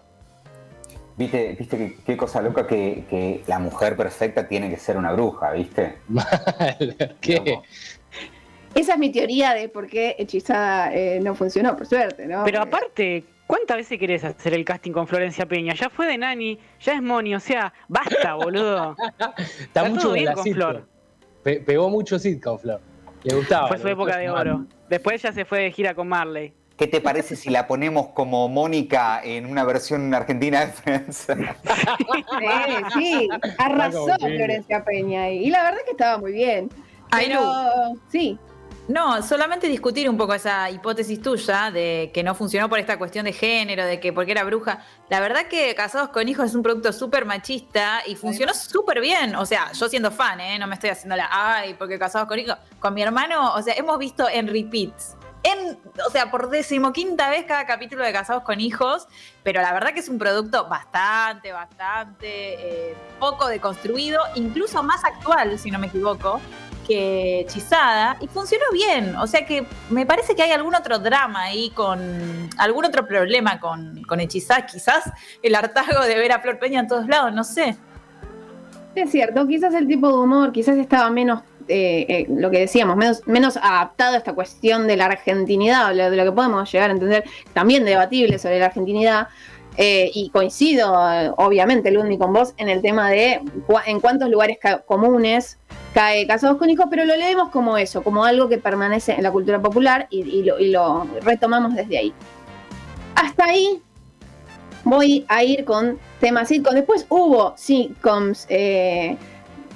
¿Viste, 1.17 1.55
viste 1.57 1.97
qué, 2.05 2.17
cosa 2.17 2.41
loca 2.41 2.67
que, 2.67 3.43
la 3.47 3.59
mujer 3.59 3.95
perfecta 3.95 4.47
tiene 4.47 4.69
que 4.69 4.77
ser 4.77 4.97
una 4.97 5.13
bruja, 5.13 5.51
viste? 5.51 5.99
¿Qué? 7.21 7.61
Esa 8.73 8.93
es 8.93 8.99
mi 8.99 9.11
teoría 9.11 9.53
de 9.53 9.69
por 9.69 9.87
qué 9.87 10.15
Hechizada 10.17 10.93
eh, 10.93 11.21
no 11.21 11.35
funcionó, 11.35 11.77
por 11.77 11.85
suerte, 11.85 12.25
¿no? 12.25 12.43
Pero 12.43 12.61
aparte, 12.61 13.23
¿cuántas 13.47 13.77
veces 13.77 13.99
querés 13.99 14.23
hacer 14.23 14.53
el 14.53 14.65
casting 14.65 14.91
con 14.91 15.07
Florencia 15.07 15.45
Peña? 15.45 15.73
Ya 15.73 15.89
fue 15.89 16.07
de 16.07 16.17
Nani, 16.17 16.59
ya 16.79 16.93
es 16.93 17.01
Moni, 17.01 17.35
o 17.35 17.39
sea, 17.39 17.73
basta, 17.87 18.35
boludo. 18.35 18.95
Está, 19.59 19.83
mucho 19.85 20.11
bien 20.11 20.33
con 20.33 20.43
Flor. 20.43 20.87
pegó 21.43 21.89
mucho 21.89 22.17
con 22.43 22.59
Flor. 22.59 22.81
Le 23.23 23.35
gustaba. 23.35 23.67
Fue 23.67 23.79
su 23.79 23.87
época 23.87 24.17
de 24.17 24.29
oro. 24.29 24.65
Después 24.89 25.21
ya 25.21 25.31
se 25.31 25.45
fue 25.45 25.61
de 25.61 25.71
gira 25.71 25.95
con 25.95 26.07
Marley. 26.07 26.53
¿Qué 26.77 26.87
te 26.87 26.99
parece 26.99 27.37
si 27.37 27.49
la 27.49 27.67
ponemos 27.67 28.09
como 28.09 28.49
Mónica 28.49 29.21
en 29.23 29.45
una 29.45 29.63
versión 29.63 30.13
argentina 30.13 30.65
de 30.65 30.71
Friends? 30.73 31.27
sí, 32.37 32.89
sí, 32.93 33.29
arrasó 33.57 34.07
Florencia 34.19 34.83
Peña 34.83 35.29
y 35.29 35.49
la 35.49 35.63
verdad 35.63 35.79
es 35.79 35.85
que 35.85 35.91
estaba 35.91 36.17
muy 36.17 36.33
bien. 36.33 36.69
Pero, 37.11 37.41
sí. 38.09 38.37
No, 38.87 39.23
solamente 39.23 39.67
discutir 39.67 40.07
un 40.07 40.15
poco 40.15 40.35
esa 40.35 40.69
hipótesis 40.69 41.19
tuya 41.19 41.71
de 41.71 42.11
que 42.13 42.21
no 42.21 42.35
funcionó 42.35 42.69
por 42.69 42.77
esta 42.77 42.99
cuestión 42.99 43.25
de 43.25 43.33
género, 43.33 43.83
de 43.83 43.99
que 43.99 44.13
porque 44.13 44.31
era 44.31 44.43
bruja. 44.43 44.85
La 45.09 45.19
verdad 45.19 45.47
que 45.47 45.73
Casados 45.73 46.09
con 46.09 46.29
Hijos 46.29 46.45
es 46.45 46.55
un 46.55 46.61
producto 46.61 46.93
súper 46.93 47.25
machista 47.25 48.03
y 48.05 48.15
funcionó 48.15 48.53
súper 48.53 49.01
bien. 49.01 49.35
O 49.37 49.45
sea, 49.45 49.71
yo 49.71 49.89
siendo 49.89 50.11
fan, 50.11 50.39
¿eh? 50.39 50.59
no 50.59 50.67
me 50.67 50.75
estoy 50.75 50.91
haciendo 50.91 51.15
la, 51.15 51.27
ay, 51.31 51.73
porque 51.73 51.97
Casados 51.97 52.27
con 52.27 52.37
Hijos. 52.37 52.57
Con 52.79 52.93
mi 52.93 53.01
hermano, 53.01 53.55
o 53.55 53.61
sea, 53.63 53.73
hemos 53.73 53.97
visto 53.97 54.29
en 54.29 54.47
repeats. 54.47 55.15
En, 55.41 55.79
o 56.05 56.11
sea, 56.11 56.29
por 56.29 56.49
decimoquinta 56.49 57.29
vez 57.29 57.45
cada 57.45 57.65
capítulo 57.65 58.03
de 58.03 58.13
Casados 58.13 58.43
con 58.43 58.59
Hijos, 58.59 59.07
pero 59.41 59.61
la 59.63 59.73
verdad 59.73 59.93
que 59.93 59.99
es 59.99 60.09
un 60.09 60.19
producto 60.19 60.67
bastante, 60.67 61.51
bastante 61.51 62.89
eh, 62.89 62.95
poco 63.19 63.47
deconstruido, 63.47 64.21
incluso 64.35 64.83
más 64.83 65.03
actual, 65.03 65.57
si 65.57 65.71
no 65.71 65.79
me 65.79 65.87
equivoco, 65.87 66.39
que 66.85 67.41
Hechizada 67.41 68.17
y 68.21 68.27
funcionó 68.27 68.65
bien. 68.71 69.15
O 69.15 69.27
sea 69.27 69.45
que 69.45 69.65
me 69.89 70.05
parece 70.05 70.35
que 70.35 70.43
hay 70.43 70.51
algún 70.51 70.75
otro 70.75 70.99
drama 70.99 71.43
ahí 71.43 71.69
con 71.71 71.99
algún 72.57 72.85
otro 72.85 73.07
problema 73.07 73.59
con, 73.59 74.03
con 74.03 74.19
Hechizada. 74.19 74.65
Quizás 74.65 75.11
el 75.41 75.55
hartazgo 75.55 76.03
de 76.03 76.15
ver 76.15 76.31
a 76.31 76.39
Flor 76.39 76.59
Peña 76.59 76.79
en 76.79 76.87
todos 76.87 77.07
lados, 77.07 77.33
no 77.33 77.43
sé. 77.43 77.75
Es 78.95 79.11
cierto, 79.11 79.45
quizás 79.45 79.73
el 79.73 79.87
tipo 79.87 80.07
de 80.07 80.13
humor, 80.13 80.53
quizás 80.53 80.77
estaba 80.77 81.09
menos, 81.09 81.41
eh, 81.67 82.05
eh, 82.07 82.25
lo 82.29 82.49
que 82.49 82.59
decíamos, 82.59 82.95
menos, 82.95 83.27
menos 83.27 83.57
adaptado 83.57 84.13
a 84.13 84.17
esta 84.17 84.33
cuestión 84.33 84.87
de 84.87 84.95
la 84.95 85.07
argentinidad, 85.07 85.93
de 85.93 86.15
lo 86.15 86.23
que 86.23 86.31
podemos 86.31 86.71
llegar 86.71 86.91
a 86.91 86.93
entender, 86.93 87.25
también 87.51 87.83
debatible 87.83 88.39
sobre 88.39 88.59
la 88.59 88.67
argentinidad. 88.67 89.27
Eh, 89.77 90.09
y 90.13 90.29
coincido, 90.29 90.93
obviamente, 91.37 91.91
Lundi, 91.91 92.17
con 92.17 92.31
vos 92.31 92.53
en 92.57 92.69
el 92.69 92.81
tema 92.81 93.09
de 93.09 93.41
en 93.85 93.99
cuántos 93.99 94.29
lugares 94.29 94.57
comunes 94.85 95.57
cae 95.93 96.25
Casados 96.27 96.57
con 96.57 96.69
Hijos, 96.69 96.85
pero 96.89 97.03
lo 97.03 97.15
leemos 97.15 97.49
como 97.49 97.77
eso, 97.77 98.01
como 98.01 98.23
algo 98.23 98.47
que 98.47 98.57
permanece 98.57 99.13
en 99.13 99.23
la 99.23 99.31
cultura 99.31 99.61
popular 99.61 100.07
y, 100.09 100.43
lo, 100.43 101.07
retomamos 101.21 101.75
desde 101.75 101.97
ahí. 101.97 102.13
Hasta 103.15 103.45
ahí 103.45 103.81
voy 104.85 105.25
a 105.27 105.43
ir 105.43 105.65
con 105.65 105.99
temas 106.21 106.47
sitcoms. 106.47 106.75
Después 106.75 107.05
hubo 107.09 107.53
sitcoms 107.57 108.45
eh, 108.49 109.17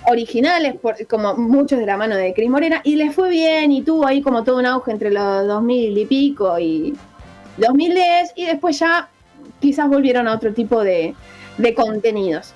originales, 0.07 0.75
como 1.09 1.35
muchos 1.35 1.77
de 1.77 1.85
la 1.85 1.97
mano 1.97 2.15
de 2.15 2.33
Cris 2.33 2.49
Morena, 2.49 2.79
y 2.85 2.95
les 2.95 3.13
fue 3.13 3.29
bien 3.29 3.71
y 3.73 3.81
tuvo 3.81 4.05
ahí 4.05 4.21
como 4.21 4.45
todo 4.45 4.59
un 4.59 4.65
auge 4.65 4.91
entre 4.91 5.11
los 5.11 5.45
2000 5.45 5.97
y 5.97 6.05
pico 6.05 6.57
y 6.57 6.95
2010, 7.57 8.33
y 8.35 8.45
después 8.45 8.79
ya 8.79 9.09
quizás 9.59 9.89
volvieron 9.89 10.27
a 10.27 10.33
otro 10.33 10.53
tipo 10.53 10.83
de, 10.83 11.15
de 11.57 11.73
contenidos. 11.73 12.53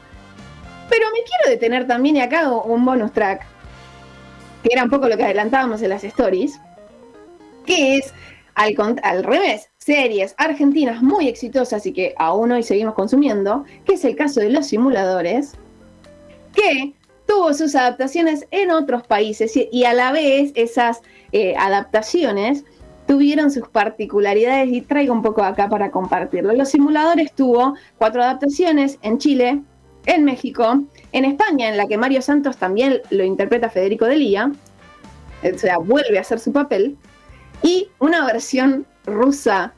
Pero 0.89 1.05
me 1.11 1.19
quiero 1.23 1.49
detener 1.49 1.87
también, 1.87 2.17
y 2.17 2.21
acá 2.21 2.51
un 2.51 2.85
bonus 2.85 3.11
track, 3.13 3.45
que 4.63 4.69
era 4.71 4.83
un 4.83 4.89
poco 4.89 5.07
lo 5.07 5.17
que 5.17 5.23
adelantábamos 5.23 5.81
en 5.81 5.89
las 5.89 6.03
stories, 6.03 6.59
que 7.65 7.97
es 7.97 8.13
al, 8.55 8.75
al 9.03 9.23
revés, 9.23 9.69
series 9.77 10.35
argentinas 10.37 11.01
muy 11.01 11.27
exitosas 11.27 11.85
y 11.85 11.93
que 11.93 12.13
aún 12.17 12.51
hoy 12.51 12.63
seguimos 12.63 12.93
consumiendo, 12.93 13.65
que 13.85 13.93
es 13.93 14.05
el 14.05 14.15
caso 14.15 14.39
de 14.39 14.49
los 14.49 14.67
simuladores, 14.67 15.53
que 16.53 16.93
tuvo 17.25 17.53
sus 17.53 17.75
adaptaciones 17.75 18.45
en 18.51 18.71
otros 18.71 19.03
países 19.07 19.53
y, 19.55 19.85
a 19.85 19.93
la 19.93 20.11
vez 20.11 20.51
esas 20.55 21.01
eh, 21.31 21.55
adaptaciones 21.57 22.63
tuvieron 23.07 23.51
sus 23.51 23.67
particularidades 23.69 24.69
y 24.71 24.81
traigo 24.81 25.13
un 25.13 25.21
poco 25.21 25.43
acá 25.43 25.69
para 25.69 25.91
compartirlo. 25.91 26.53
Los 26.53 26.69
simuladores 26.69 27.33
tuvo 27.33 27.75
cuatro 27.97 28.23
adaptaciones 28.23 28.97
en 29.01 29.17
Chile, 29.17 29.61
en 30.05 30.23
México, 30.25 30.83
en 31.11 31.25
España, 31.25 31.69
en 31.69 31.77
la 31.77 31.87
que 31.87 31.97
Mario 31.97 32.21
Santos 32.21 32.57
también 32.57 33.01
lo 33.09 33.23
interpreta 33.23 33.69
Federico 33.69 34.05
Delía, 34.05 34.51
o 35.43 35.57
sea, 35.57 35.77
vuelve 35.77 36.17
a 36.17 36.21
hacer 36.21 36.39
su 36.39 36.51
papel, 36.51 36.97
y 37.61 37.89
una 37.99 38.25
versión 38.25 38.85
rusa. 39.05 39.73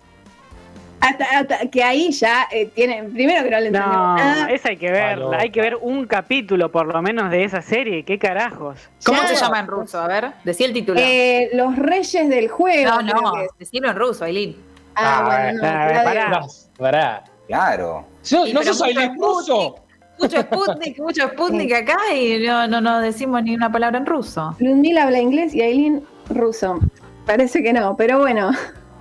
Que 1.72 1.84
ahí 1.84 2.12
ya 2.12 2.48
eh, 2.52 2.68
tiene, 2.74 3.04
primero 3.04 3.44
que 3.44 3.50
no 3.50 3.60
le 3.60 3.68
entendemos 3.68 3.98
no, 3.98 4.16
nada. 4.16 4.52
esa 4.52 4.70
hay 4.70 4.78
que 4.78 4.92
ver, 4.92 5.20
hay 5.38 5.50
que 5.50 5.62
ver 5.62 5.76
un 5.76 6.06
capítulo 6.06 6.72
por 6.72 6.88
lo 6.94 7.02
menos 7.02 7.30
de 7.32 7.44
esa 7.44 7.62
serie, 7.62 8.04
qué 8.04 8.18
carajos. 8.18 8.90
¿Cómo 9.06 9.22
se 9.24 9.36
llama 9.36 9.60
en 9.60 9.68
ruso? 9.68 10.00
A 10.00 10.08
ver, 10.08 10.32
decía 10.44 10.68
el 10.68 10.74
título. 10.74 11.00
Eh, 11.00 11.50
los 11.54 11.76
Reyes 11.76 12.30
del 12.30 12.48
Juego. 12.48 13.02
No, 13.02 13.22
no, 13.22 13.34
decirlo 13.60 13.90
en 13.90 13.96
ruso, 13.96 14.26
Aileen. 14.26 14.56
Ah, 14.96 15.24
bueno, 15.26 15.54
no, 15.56 15.62
pará, 15.62 16.42
pará. 16.78 17.24
Claro. 17.48 18.06
no 18.54 18.64
sos 18.64 18.82
Aileen 18.82 19.16
ruso. 19.20 19.76
Mucho 20.18 20.42
Sputnik, 20.42 21.00
mucho 21.00 21.28
Sputnik 21.28 21.74
acá 21.74 21.98
y 22.14 22.46
no, 22.46 22.68
no, 22.68 22.80
no 22.80 23.02
decimos 23.02 23.44
ni 23.44 23.54
una 23.54 23.72
palabra 23.72 23.98
en 23.98 24.06
ruso. 24.06 24.56
Ludmila 24.60 25.04
habla 25.04 25.20
inglés 25.20 25.54
y 25.54 25.62
Aileen 25.62 26.06
ruso. 26.30 26.80
Parece 27.26 27.62
que 27.62 27.74
no, 27.74 27.98
pero 27.98 28.20
bueno. 28.20 28.52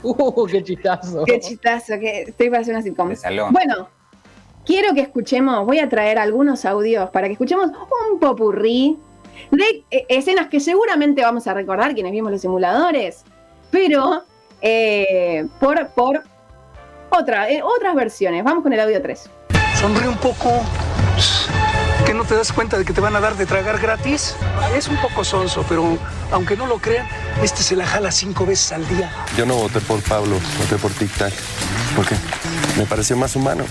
Uh, 0.14 0.46
qué 0.46 0.62
chistazo. 0.62 1.24
Qué 1.24 1.40
chistazo, 1.40 1.98
que 1.98 2.22
estoy 2.22 2.50
para 2.50 2.60
hacer 2.60 2.74
una 2.74 2.82
sitcom. 2.82 3.12
Bueno, 3.50 3.88
quiero 4.66 4.94
que 4.94 5.00
escuchemos, 5.00 5.64
voy 5.64 5.78
a 5.78 5.88
traer 5.88 6.18
algunos 6.18 6.64
audios 6.64 7.08
para 7.10 7.26
que 7.26 7.32
escuchemos 7.32 7.70
un 8.12 8.20
popurrí 8.20 8.98
de 9.50 9.84
eh, 9.90 10.06
escenas 10.08 10.48
que 10.48 10.60
seguramente 10.60 11.22
vamos 11.22 11.46
a 11.46 11.54
recordar 11.54 11.94
quienes 11.94 12.12
vimos 12.12 12.30
los 12.30 12.40
simuladores, 12.40 13.24
pero 13.70 14.24
eh, 14.60 15.46
por, 15.58 15.88
por 15.88 16.22
otra, 17.10 17.50
eh, 17.50 17.62
otras 17.62 17.94
versiones. 17.94 18.44
Vamos 18.44 18.62
con 18.62 18.72
el 18.72 18.80
audio 18.80 19.00
3. 19.00 19.30
Sonríe 19.80 20.08
un 20.08 20.18
poco 20.18 20.62
¿Que 22.06 22.12
no 22.12 22.24
te 22.24 22.34
das 22.36 22.52
cuenta 22.52 22.76
de 22.76 22.84
que 22.84 22.92
te 22.92 23.00
van 23.00 23.16
a 23.16 23.20
dar 23.20 23.36
de 23.36 23.46
tragar 23.46 23.80
gratis? 23.80 24.36
Es 24.76 24.88
un 24.88 24.96
poco 25.00 25.24
sonso, 25.24 25.64
pero 25.68 25.98
aunque 26.30 26.56
no 26.56 26.66
lo 26.66 26.78
crean, 26.78 27.08
este 27.42 27.62
se 27.62 27.76
la 27.76 27.86
jala 27.86 28.12
cinco 28.12 28.44
veces 28.44 28.72
al 28.72 28.86
día. 28.88 29.10
Yo 29.36 29.46
no 29.46 29.54
voté 29.54 29.80
por 29.80 30.02
Pablo, 30.02 30.38
voté 30.58 30.76
por 30.76 30.92
Tic 30.92 31.10
Tac. 31.16 31.32
¿Por 31.96 32.06
qué? 32.06 32.16
Me 32.76 32.84
pareció 32.84 33.16
más 33.16 33.36
humano. 33.36 33.64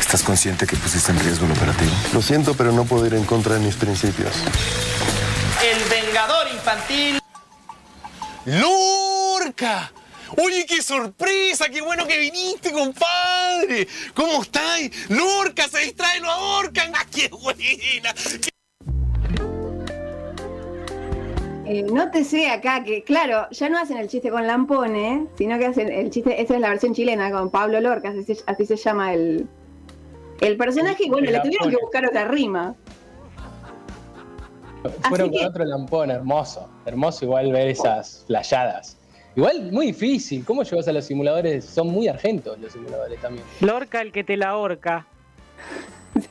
¿Estás 0.00 0.22
consciente 0.22 0.66
que 0.66 0.76
pusiste 0.76 1.12
en 1.12 1.18
riesgo 1.20 1.46
el 1.46 1.52
operativo? 1.52 1.90
Lo 2.14 2.22
siento, 2.22 2.54
pero 2.54 2.72
no 2.72 2.84
puedo 2.84 3.06
ir 3.06 3.14
en 3.14 3.24
contra 3.24 3.54
de 3.54 3.60
mis 3.60 3.74
principios. 3.74 4.32
El 5.62 5.84
Vengador 5.90 6.46
Infantil. 6.54 7.20
¡Lorca! 8.46 9.90
Oye, 10.36 10.66
qué 10.66 10.82
sorpresa, 10.82 11.68
qué 11.68 11.80
bueno 11.80 12.06
que 12.06 12.18
viniste, 12.18 12.72
compadre. 12.72 13.86
¿Cómo 14.14 14.42
estáis? 14.42 14.90
Lorca, 15.08 15.68
se 15.68 15.80
distrae, 15.80 16.20
lo 16.20 16.30
ahorcan. 16.30 16.92
¡Ah, 16.94 17.06
qué 17.10 17.28
buena! 17.28 18.14
Eh, 21.68 21.82
no 21.82 22.10
te 22.12 22.22
sé 22.22 22.48
acá 22.48 22.84
que, 22.84 23.02
claro, 23.02 23.48
ya 23.50 23.68
no 23.68 23.78
hacen 23.78 23.96
el 23.96 24.06
chiste 24.06 24.30
con 24.30 24.46
Lampone, 24.46 25.26
sino 25.36 25.58
que 25.58 25.66
hacen 25.66 25.90
el 25.90 26.10
chiste, 26.10 26.40
esa 26.40 26.54
es 26.54 26.60
la 26.60 26.68
versión 26.68 26.94
chilena 26.94 27.32
con 27.32 27.50
Pablo 27.50 27.80
Lorca, 27.80 28.14
así 28.46 28.66
se, 28.66 28.76
llama 28.76 29.12
el, 29.14 29.48
el 30.42 30.56
personaje, 30.56 31.06
y 31.06 31.08
bueno, 31.08 31.28
le 31.28 31.40
tuvieron 31.40 31.70
que 31.70 31.76
buscar 31.82 32.06
otra 32.06 32.28
rima. 32.28 32.76
Fueron 35.08 35.30
con 35.30 35.44
otro 35.44 35.64
Lampone, 35.64 36.14
hermoso, 36.14 36.68
hermoso 36.84 37.24
igual 37.24 37.50
ver 37.50 37.66
esas 37.66 38.22
flayadas. 38.28 38.95
Igual 39.36 39.70
muy 39.70 39.88
difícil, 39.88 40.44
¿cómo 40.46 40.62
llevas 40.62 40.88
a 40.88 40.92
los 40.92 41.04
simuladores? 41.04 41.66
Son 41.66 41.88
muy 41.88 42.08
argentos 42.08 42.58
los 42.58 42.72
simuladores 42.72 43.20
también. 43.20 43.44
Lorca 43.60 44.00
el 44.00 44.10
que 44.10 44.24
te 44.24 44.36
la 44.36 44.56
horca. 44.56 45.06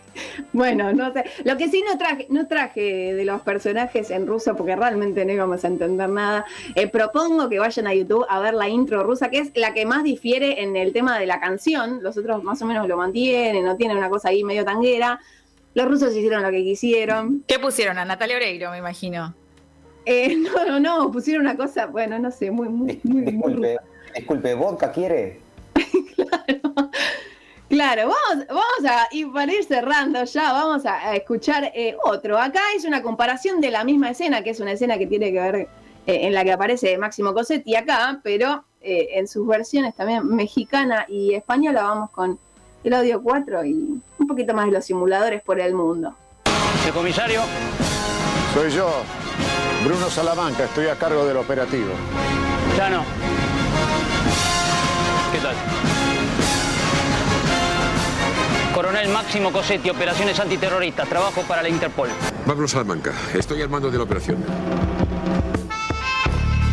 Bueno, 0.53 0.93
no 0.93 1.11
sé. 1.11 1.25
Lo 1.43 1.57
que 1.57 1.67
sí 1.67 1.83
no 1.87 1.97
traje, 1.97 2.27
no 2.29 2.47
traje 2.47 3.13
de 3.13 3.25
los 3.25 3.41
personajes 3.41 4.09
en 4.09 4.25
ruso 4.25 4.55
porque 4.55 4.75
realmente 4.75 5.25
no 5.25 5.33
íbamos 5.33 5.63
a 5.65 5.67
entender 5.67 6.09
nada. 6.09 6.45
Eh, 6.75 6.87
propongo 6.87 7.49
que 7.49 7.59
vayan 7.59 7.87
a 7.87 7.93
YouTube 7.93 8.25
a 8.29 8.39
ver 8.39 8.53
la 8.53 8.69
intro 8.69 9.03
rusa, 9.03 9.29
que 9.29 9.39
es 9.39 9.51
la 9.55 9.73
que 9.73 9.85
más 9.85 10.03
difiere 10.03 10.63
en 10.63 10.77
el 10.77 10.93
tema 10.93 11.19
de 11.19 11.25
la 11.25 11.41
canción. 11.41 11.99
Los 12.01 12.17
otros 12.17 12.41
más 12.43 12.61
o 12.61 12.65
menos 12.65 12.87
lo 12.87 12.95
mantienen, 12.95 13.65
no 13.65 13.75
tienen 13.75 13.97
una 13.97 14.09
cosa 14.09 14.29
ahí 14.29 14.43
medio 14.45 14.63
tanguera. 14.63 15.19
Los 15.73 15.87
rusos 15.87 16.15
hicieron 16.15 16.41
lo 16.41 16.51
que 16.51 16.63
quisieron. 16.63 17.43
¿Qué 17.47 17.59
pusieron? 17.59 17.97
A 17.97 18.05
Natalia 18.05 18.37
Oreiro, 18.37 18.71
me 18.71 18.77
imagino. 18.77 19.35
Eh, 20.05 20.35
no, 20.55 20.65
no, 20.65 20.79
no, 20.79 21.11
pusieron 21.11 21.45
una 21.45 21.57
cosa, 21.57 21.87
bueno, 21.87 22.19
no 22.19 22.31
sé, 22.31 22.51
muy, 22.51 22.69
muy, 22.69 22.99
muy. 23.03 23.21
Disculpe, 23.21 23.77
disculpe, 24.15 24.53
¿vodka 24.53 24.91
quiere? 24.91 25.39
claro. 26.15 26.91
Claro, 27.67 28.03
vamos, 28.03 28.45
vamos 28.47 28.85
a, 28.87 29.07
y 29.11 29.25
para 29.25 29.51
ir 29.51 29.63
cerrando 29.63 30.23
ya, 30.23 30.53
vamos 30.53 30.85
a, 30.85 31.15
escuchar 31.15 31.71
eh, 31.73 31.95
otro. 32.05 32.37
Acá 32.37 32.61
es 32.75 32.85
una 32.85 33.01
comparación 33.01 33.59
de 33.59 33.71
la 33.71 33.83
misma 33.83 34.11
escena, 34.11 34.43
que 34.43 34.51
es 34.51 34.59
una 34.59 34.73
escena 34.73 34.97
que 34.97 35.07
tiene 35.07 35.31
que 35.31 35.39
ver 35.39 35.55
eh, 35.55 35.67
en 36.05 36.33
la 36.33 36.43
que 36.43 36.51
aparece 36.51 36.97
Máximo 36.97 37.33
Cosetti 37.33 37.75
acá, 37.75 38.19
pero 38.23 38.63
eh, 38.81 39.09
en 39.13 39.27
sus 39.27 39.47
versiones 39.47 39.95
también 39.95 40.27
mexicana 40.27 41.05
y 41.09 41.33
española 41.33 41.81
vamos 41.81 42.11
con 42.11 42.37
el 42.83 42.93
audio 42.93 43.21
4 43.23 43.65
y 43.65 43.99
un 44.19 44.27
poquito 44.27 44.53
más 44.53 44.67
de 44.67 44.71
los 44.71 44.85
simuladores 44.85 45.41
por 45.41 45.59
el 45.59 45.73
mundo. 45.73 46.15
¿El 46.85 46.93
comisario? 46.93 47.41
Soy 48.53 48.69
yo, 48.69 48.87
Bruno 49.85 50.09
Salamanca, 50.09 50.63
estoy 50.63 50.87
a 50.87 50.95
cargo 50.95 51.27
del 51.27 51.37
operativo. 51.37 51.91
Ya 52.75 52.89
no. 52.89 53.05
¿Qué 55.31 55.37
tal? 55.37 55.55
Coronel 58.73 59.09
Máximo 59.09 59.51
Cosetti, 59.51 59.91
operaciones 59.91 60.39
antiterroristas, 60.39 61.07
trabajo 61.07 61.43
para 61.43 61.61
la 61.61 61.69
Interpol. 61.69 62.09
Pablo 62.47 62.67
Salamanca, 62.67 63.13
estoy 63.35 63.61
al 63.61 63.69
mando 63.69 63.91
de 63.91 63.99
la 63.99 64.05
operación. 64.05 64.43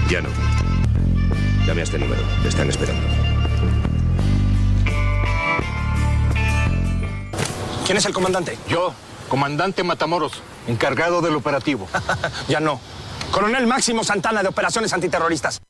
Ya 0.09 0.23
no. 0.23 0.31
Llame 1.67 1.83
a 1.83 1.85
este 1.85 1.99
número, 1.99 2.23
te 2.43 2.49
están 2.49 2.71
esperando. 2.71 3.07
¿Quién 7.85 7.99
es 7.99 8.07
el 8.07 8.15
comandante? 8.15 8.57
Yo, 8.69 8.95
comandante 9.29 9.85
Matamoros, 9.85 10.41
encargado 10.67 11.21
del 11.21 11.35
operativo. 11.37 11.87
ya 12.49 12.59
no. 12.59 12.81
Coronel 13.33 13.66
Máximo 13.66 14.05
Santana 14.05 14.42
de 14.42 14.49
operaciones 14.49 14.92
antiterroristas. 14.92 15.62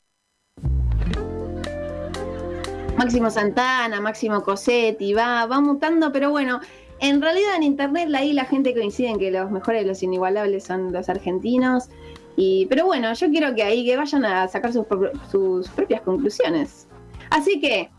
Máximo 2.96 3.30
Santana, 3.30 4.00
Máximo 4.00 4.42
Cosetti, 4.42 5.14
va, 5.14 5.46
va 5.46 5.60
mutando, 5.60 6.12
pero 6.12 6.30
bueno, 6.30 6.60
en 6.98 7.22
realidad 7.22 7.56
en 7.56 7.62
internet 7.62 8.08
ahí 8.14 8.32
la 8.32 8.46
gente 8.46 8.74
coincide 8.74 9.10
en 9.10 9.18
que 9.18 9.30
los 9.30 9.50
mejores, 9.50 9.86
los 9.86 10.02
inigualables 10.02 10.64
son 10.64 10.92
los 10.92 11.08
argentinos. 11.08 11.88
Y, 12.36 12.66
pero 12.66 12.84
bueno, 12.84 13.12
yo 13.12 13.30
quiero 13.30 13.54
que 13.54 13.62
ahí 13.62 13.84
que 13.84 13.96
vayan 13.96 14.24
a 14.24 14.48
sacar 14.48 14.72
sus, 14.72 15.68
propias 15.68 16.00
conclusiones. 16.02 16.88
Así 17.30 17.60
que, 17.60 17.90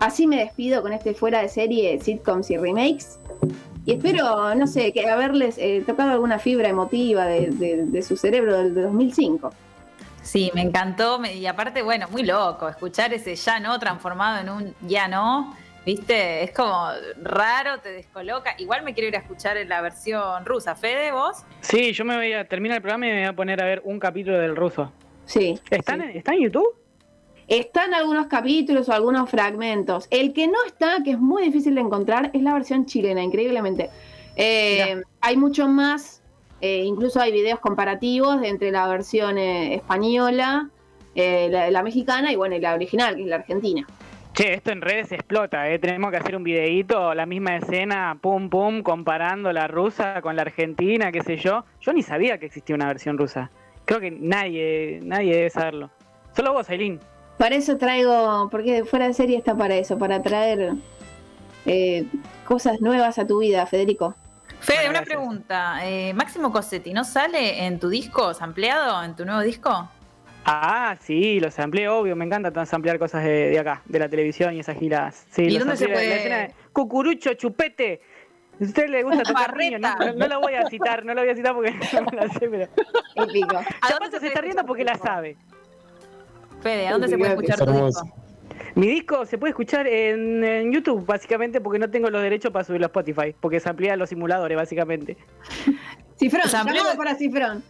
así 0.00 0.26
me 0.26 0.38
despido 0.38 0.82
con 0.82 0.92
este 0.92 1.14
fuera 1.14 1.40
de 1.40 1.48
serie, 1.48 2.00
sitcoms 2.00 2.50
y 2.50 2.56
remakes. 2.56 3.18
Y 3.88 3.92
espero, 3.92 4.54
no 4.54 4.66
sé, 4.66 4.92
que 4.92 5.08
haberles 5.08 5.56
eh, 5.56 5.82
tocado 5.86 6.10
alguna 6.10 6.38
fibra 6.38 6.68
emotiva 6.68 7.24
de, 7.24 7.48
de 7.86 8.02
su 8.02 8.18
cerebro 8.18 8.58
del 8.58 8.74
2005. 8.74 9.50
Sí, 10.20 10.50
me 10.54 10.60
encantó. 10.60 11.24
Y 11.24 11.46
aparte, 11.46 11.80
bueno, 11.80 12.06
muy 12.10 12.22
loco, 12.22 12.68
escuchar 12.68 13.14
ese 13.14 13.34
ya 13.34 13.60
no 13.60 13.78
transformado 13.78 14.42
en 14.42 14.50
un 14.50 14.74
ya 14.82 15.08
no. 15.08 15.56
¿Viste? 15.86 16.42
Es 16.42 16.50
como 16.50 16.86
raro, 17.22 17.78
te 17.78 17.88
descoloca. 17.88 18.54
Igual 18.58 18.82
me 18.82 18.92
quiero 18.92 19.08
ir 19.08 19.16
a 19.16 19.20
escuchar 19.20 19.56
en 19.56 19.70
la 19.70 19.80
versión 19.80 20.44
rusa. 20.44 20.74
¿Fede, 20.74 21.10
vos? 21.10 21.46
Sí, 21.62 21.94
yo 21.94 22.04
me 22.04 22.14
voy 22.14 22.34
a 22.34 22.46
terminar 22.46 22.76
el 22.76 22.82
programa 22.82 23.06
y 23.06 23.10
me 23.10 23.20
voy 23.20 23.28
a 23.28 23.32
poner 23.32 23.62
a 23.62 23.64
ver 23.64 23.80
un 23.84 23.98
capítulo 23.98 24.38
del 24.38 24.54
ruso. 24.54 24.92
Sí. 25.24 25.58
¿Están, 25.70 26.02
En, 26.02 26.10
¿está 26.10 26.34
en 26.34 26.42
YouTube? 26.42 26.74
Están 27.48 27.94
algunos 27.94 28.26
capítulos 28.26 28.88
o 28.88 28.92
algunos 28.92 29.28
fragmentos. 29.30 30.06
El 30.10 30.32
que 30.32 30.46
no 30.46 30.58
está, 30.66 31.02
que 31.02 31.12
es 31.12 31.18
muy 31.18 31.42
difícil 31.42 31.74
de 31.74 31.80
encontrar, 31.80 32.30
es 32.34 32.42
la 32.42 32.52
versión 32.52 32.86
chilena, 32.86 33.22
increíblemente. 33.22 33.90
Eh, 34.36 35.02
hay 35.20 35.36
mucho 35.36 35.66
más 35.66 36.22
eh, 36.60 36.82
incluso 36.84 37.20
hay 37.20 37.32
videos 37.32 37.60
comparativos 37.60 38.42
entre 38.42 38.70
la 38.70 38.86
versión 38.88 39.38
eh, 39.38 39.74
española, 39.76 40.68
la, 41.14 41.82
mexicana 41.82 42.32
y 42.32 42.36
bueno, 42.36 42.56
la 42.58 42.74
original, 42.74 43.16
que 43.16 43.22
es 43.22 43.28
la 43.28 43.36
argentina. 43.36 43.86
Che, 44.34 44.54
esto 44.54 44.70
en 44.70 44.82
redes 44.82 45.10
explota, 45.10 45.68
¿eh? 45.68 45.80
tenemos 45.80 46.12
que 46.12 46.18
hacer 46.18 46.36
un 46.36 46.44
videíto, 46.44 47.12
la 47.12 47.26
misma 47.26 47.56
escena, 47.56 48.16
pum 48.20 48.48
pum, 48.48 48.82
comparando 48.82 49.52
la 49.52 49.66
rusa 49.66 50.20
con 50.22 50.36
la 50.36 50.42
argentina, 50.42 51.10
qué 51.10 51.22
sé 51.22 51.36
yo. 51.36 51.64
Yo 51.80 51.92
ni 51.92 52.02
sabía 52.02 52.38
que 52.38 52.46
existía 52.46 52.76
una 52.76 52.86
versión 52.86 53.18
rusa. 53.18 53.50
Creo 53.84 53.98
que 53.98 54.12
nadie, 54.12 55.00
nadie 55.02 55.34
debe 55.34 55.50
saberlo. 55.50 55.90
Solo 56.36 56.52
vos, 56.52 56.70
Aileen. 56.70 57.00
Para 57.38 57.54
eso 57.54 57.76
traigo, 57.78 58.48
porque 58.50 58.84
fuera 58.84 59.06
de 59.06 59.14
serie 59.14 59.38
está 59.38 59.54
para 59.54 59.76
eso, 59.76 59.96
para 59.96 60.20
traer 60.22 60.72
cosas 62.44 62.80
nuevas 62.80 63.18
a 63.18 63.26
tu 63.26 63.38
vida, 63.38 63.64
Federico. 63.66 64.14
Fede, 64.60 64.90
una 64.90 65.02
pregunta. 65.02 65.80
Eh, 65.84 66.12
Máximo 66.14 66.50
Cosetti, 66.52 66.92
¿no 66.92 67.04
sale 67.04 67.64
en 67.64 67.78
tu 67.78 67.88
disco 67.88 68.34
sampleado, 68.34 69.02
en 69.04 69.14
tu 69.14 69.24
nuevo 69.24 69.40
disco? 69.40 69.88
Ah, 70.44 70.96
sí, 71.00 71.40
los 71.40 71.58
amplié, 71.58 71.88
obvio, 71.88 72.16
me 72.16 72.24
encanta 72.24 72.50
ampliar 72.72 72.98
cosas 72.98 73.22
de, 73.22 73.58
acá, 73.58 73.82
de 73.84 73.98
la 73.98 74.08
televisión 74.08 74.54
y 74.54 74.60
esas 74.60 74.78
giras. 74.78 75.26
Sí, 75.30 75.42
¿Y 75.42 75.58
dónde 75.58 75.76
se 75.76 75.88
puede? 75.88 76.54
Cucurucho, 76.72 77.34
chupete. 77.34 78.00
Si 78.58 78.64
a 78.64 78.66
usted 78.66 78.88
le 78.88 79.02
gusta 79.02 79.22
tocar 79.24 79.56
riño, 79.56 79.78
no, 79.78 79.94
no, 80.16 80.26
lo 80.26 80.40
voy 80.40 80.54
a 80.54 80.66
citar, 80.68 81.04
no 81.04 81.14
lo 81.14 81.20
voy 81.20 81.30
a 81.30 81.36
citar 81.36 81.54
porque 81.54 81.70
no 81.92 82.02
me 82.10 82.16
la 82.16 82.28
sé, 82.32 82.48
pero... 82.48 82.66
Épico. 83.14 83.60
se, 84.10 84.20
se 84.20 84.26
está 84.26 84.40
riendo 84.40 84.64
porque 84.64 84.84
la 84.84 84.96
sabe. 84.96 85.36
Fede, 86.60 86.88
¿a 86.88 86.92
dónde 86.92 87.08
se 87.08 87.18
puede 87.18 87.32
escuchar 87.32 87.58
tu 87.58 87.86
disco? 87.86 88.14
Mi 88.74 88.86
disco 88.86 89.26
se 89.26 89.38
puede 89.38 89.50
escuchar 89.50 89.86
en, 89.86 90.72
YouTube, 90.72 91.04
básicamente, 91.04 91.60
porque 91.60 91.78
no 91.78 91.90
tengo 91.90 92.10
los 92.10 92.22
derechos 92.22 92.52
para 92.52 92.64
subirlo 92.64 92.86
a 92.86 92.88
Spotify, 92.88 93.34
porque 93.40 93.58
se 93.58 93.68
amplía 93.68 93.96
los 93.96 94.08
simuladores, 94.08 94.56
básicamente. 94.56 95.16
Cifrón, 96.16 96.48
llamamos 96.48 96.94
para 96.96 97.14
Cifrón. 97.16 97.64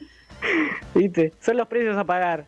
Viste, 0.95 1.33
son 1.41 1.57
los 1.57 1.67
precios 1.67 1.97
a 1.97 2.05
pagar. 2.05 2.47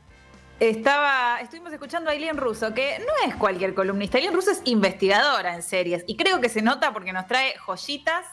Estaba, 0.60 1.40
estuvimos 1.40 1.72
escuchando 1.72 2.10
a 2.10 2.12
Aileen 2.12 2.36
Russo, 2.36 2.74
que 2.74 2.98
no 2.98 3.28
es 3.28 3.34
cualquier 3.36 3.72
columnista. 3.72 4.18
Aileen 4.18 4.34
Russo 4.34 4.50
es 4.50 4.60
investigadora 4.64 5.54
en 5.54 5.62
series 5.62 6.04
y 6.06 6.16
creo 6.16 6.40
que 6.42 6.50
se 6.50 6.60
nota 6.60 6.92
porque 6.92 7.14
nos 7.14 7.26
trae 7.26 7.54
joyitas, 7.66 8.26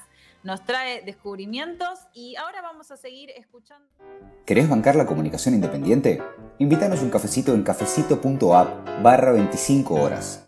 nos 0.47 0.63
trae 0.63 1.01
descubrimientos 1.01 2.07
y 2.13 2.37
ahora 2.37 2.61
vamos 2.61 2.89
a 2.91 2.95
seguir 2.95 3.31
escuchando. 3.31 3.85
¿Querés 4.45 4.69
bancar 4.69 4.95
la 4.95 5.05
comunicación 5.05 5.53
independiente? 5.53 6.23
Invítanos 6.57 7.01
un 7.01 7.09
cafecito 7.09 7.53
en 7.53 7.63
cafecito.app 7.63 9.03
barra 9.03 9.33
25 9.33 9.95
horas. 9.95 10.45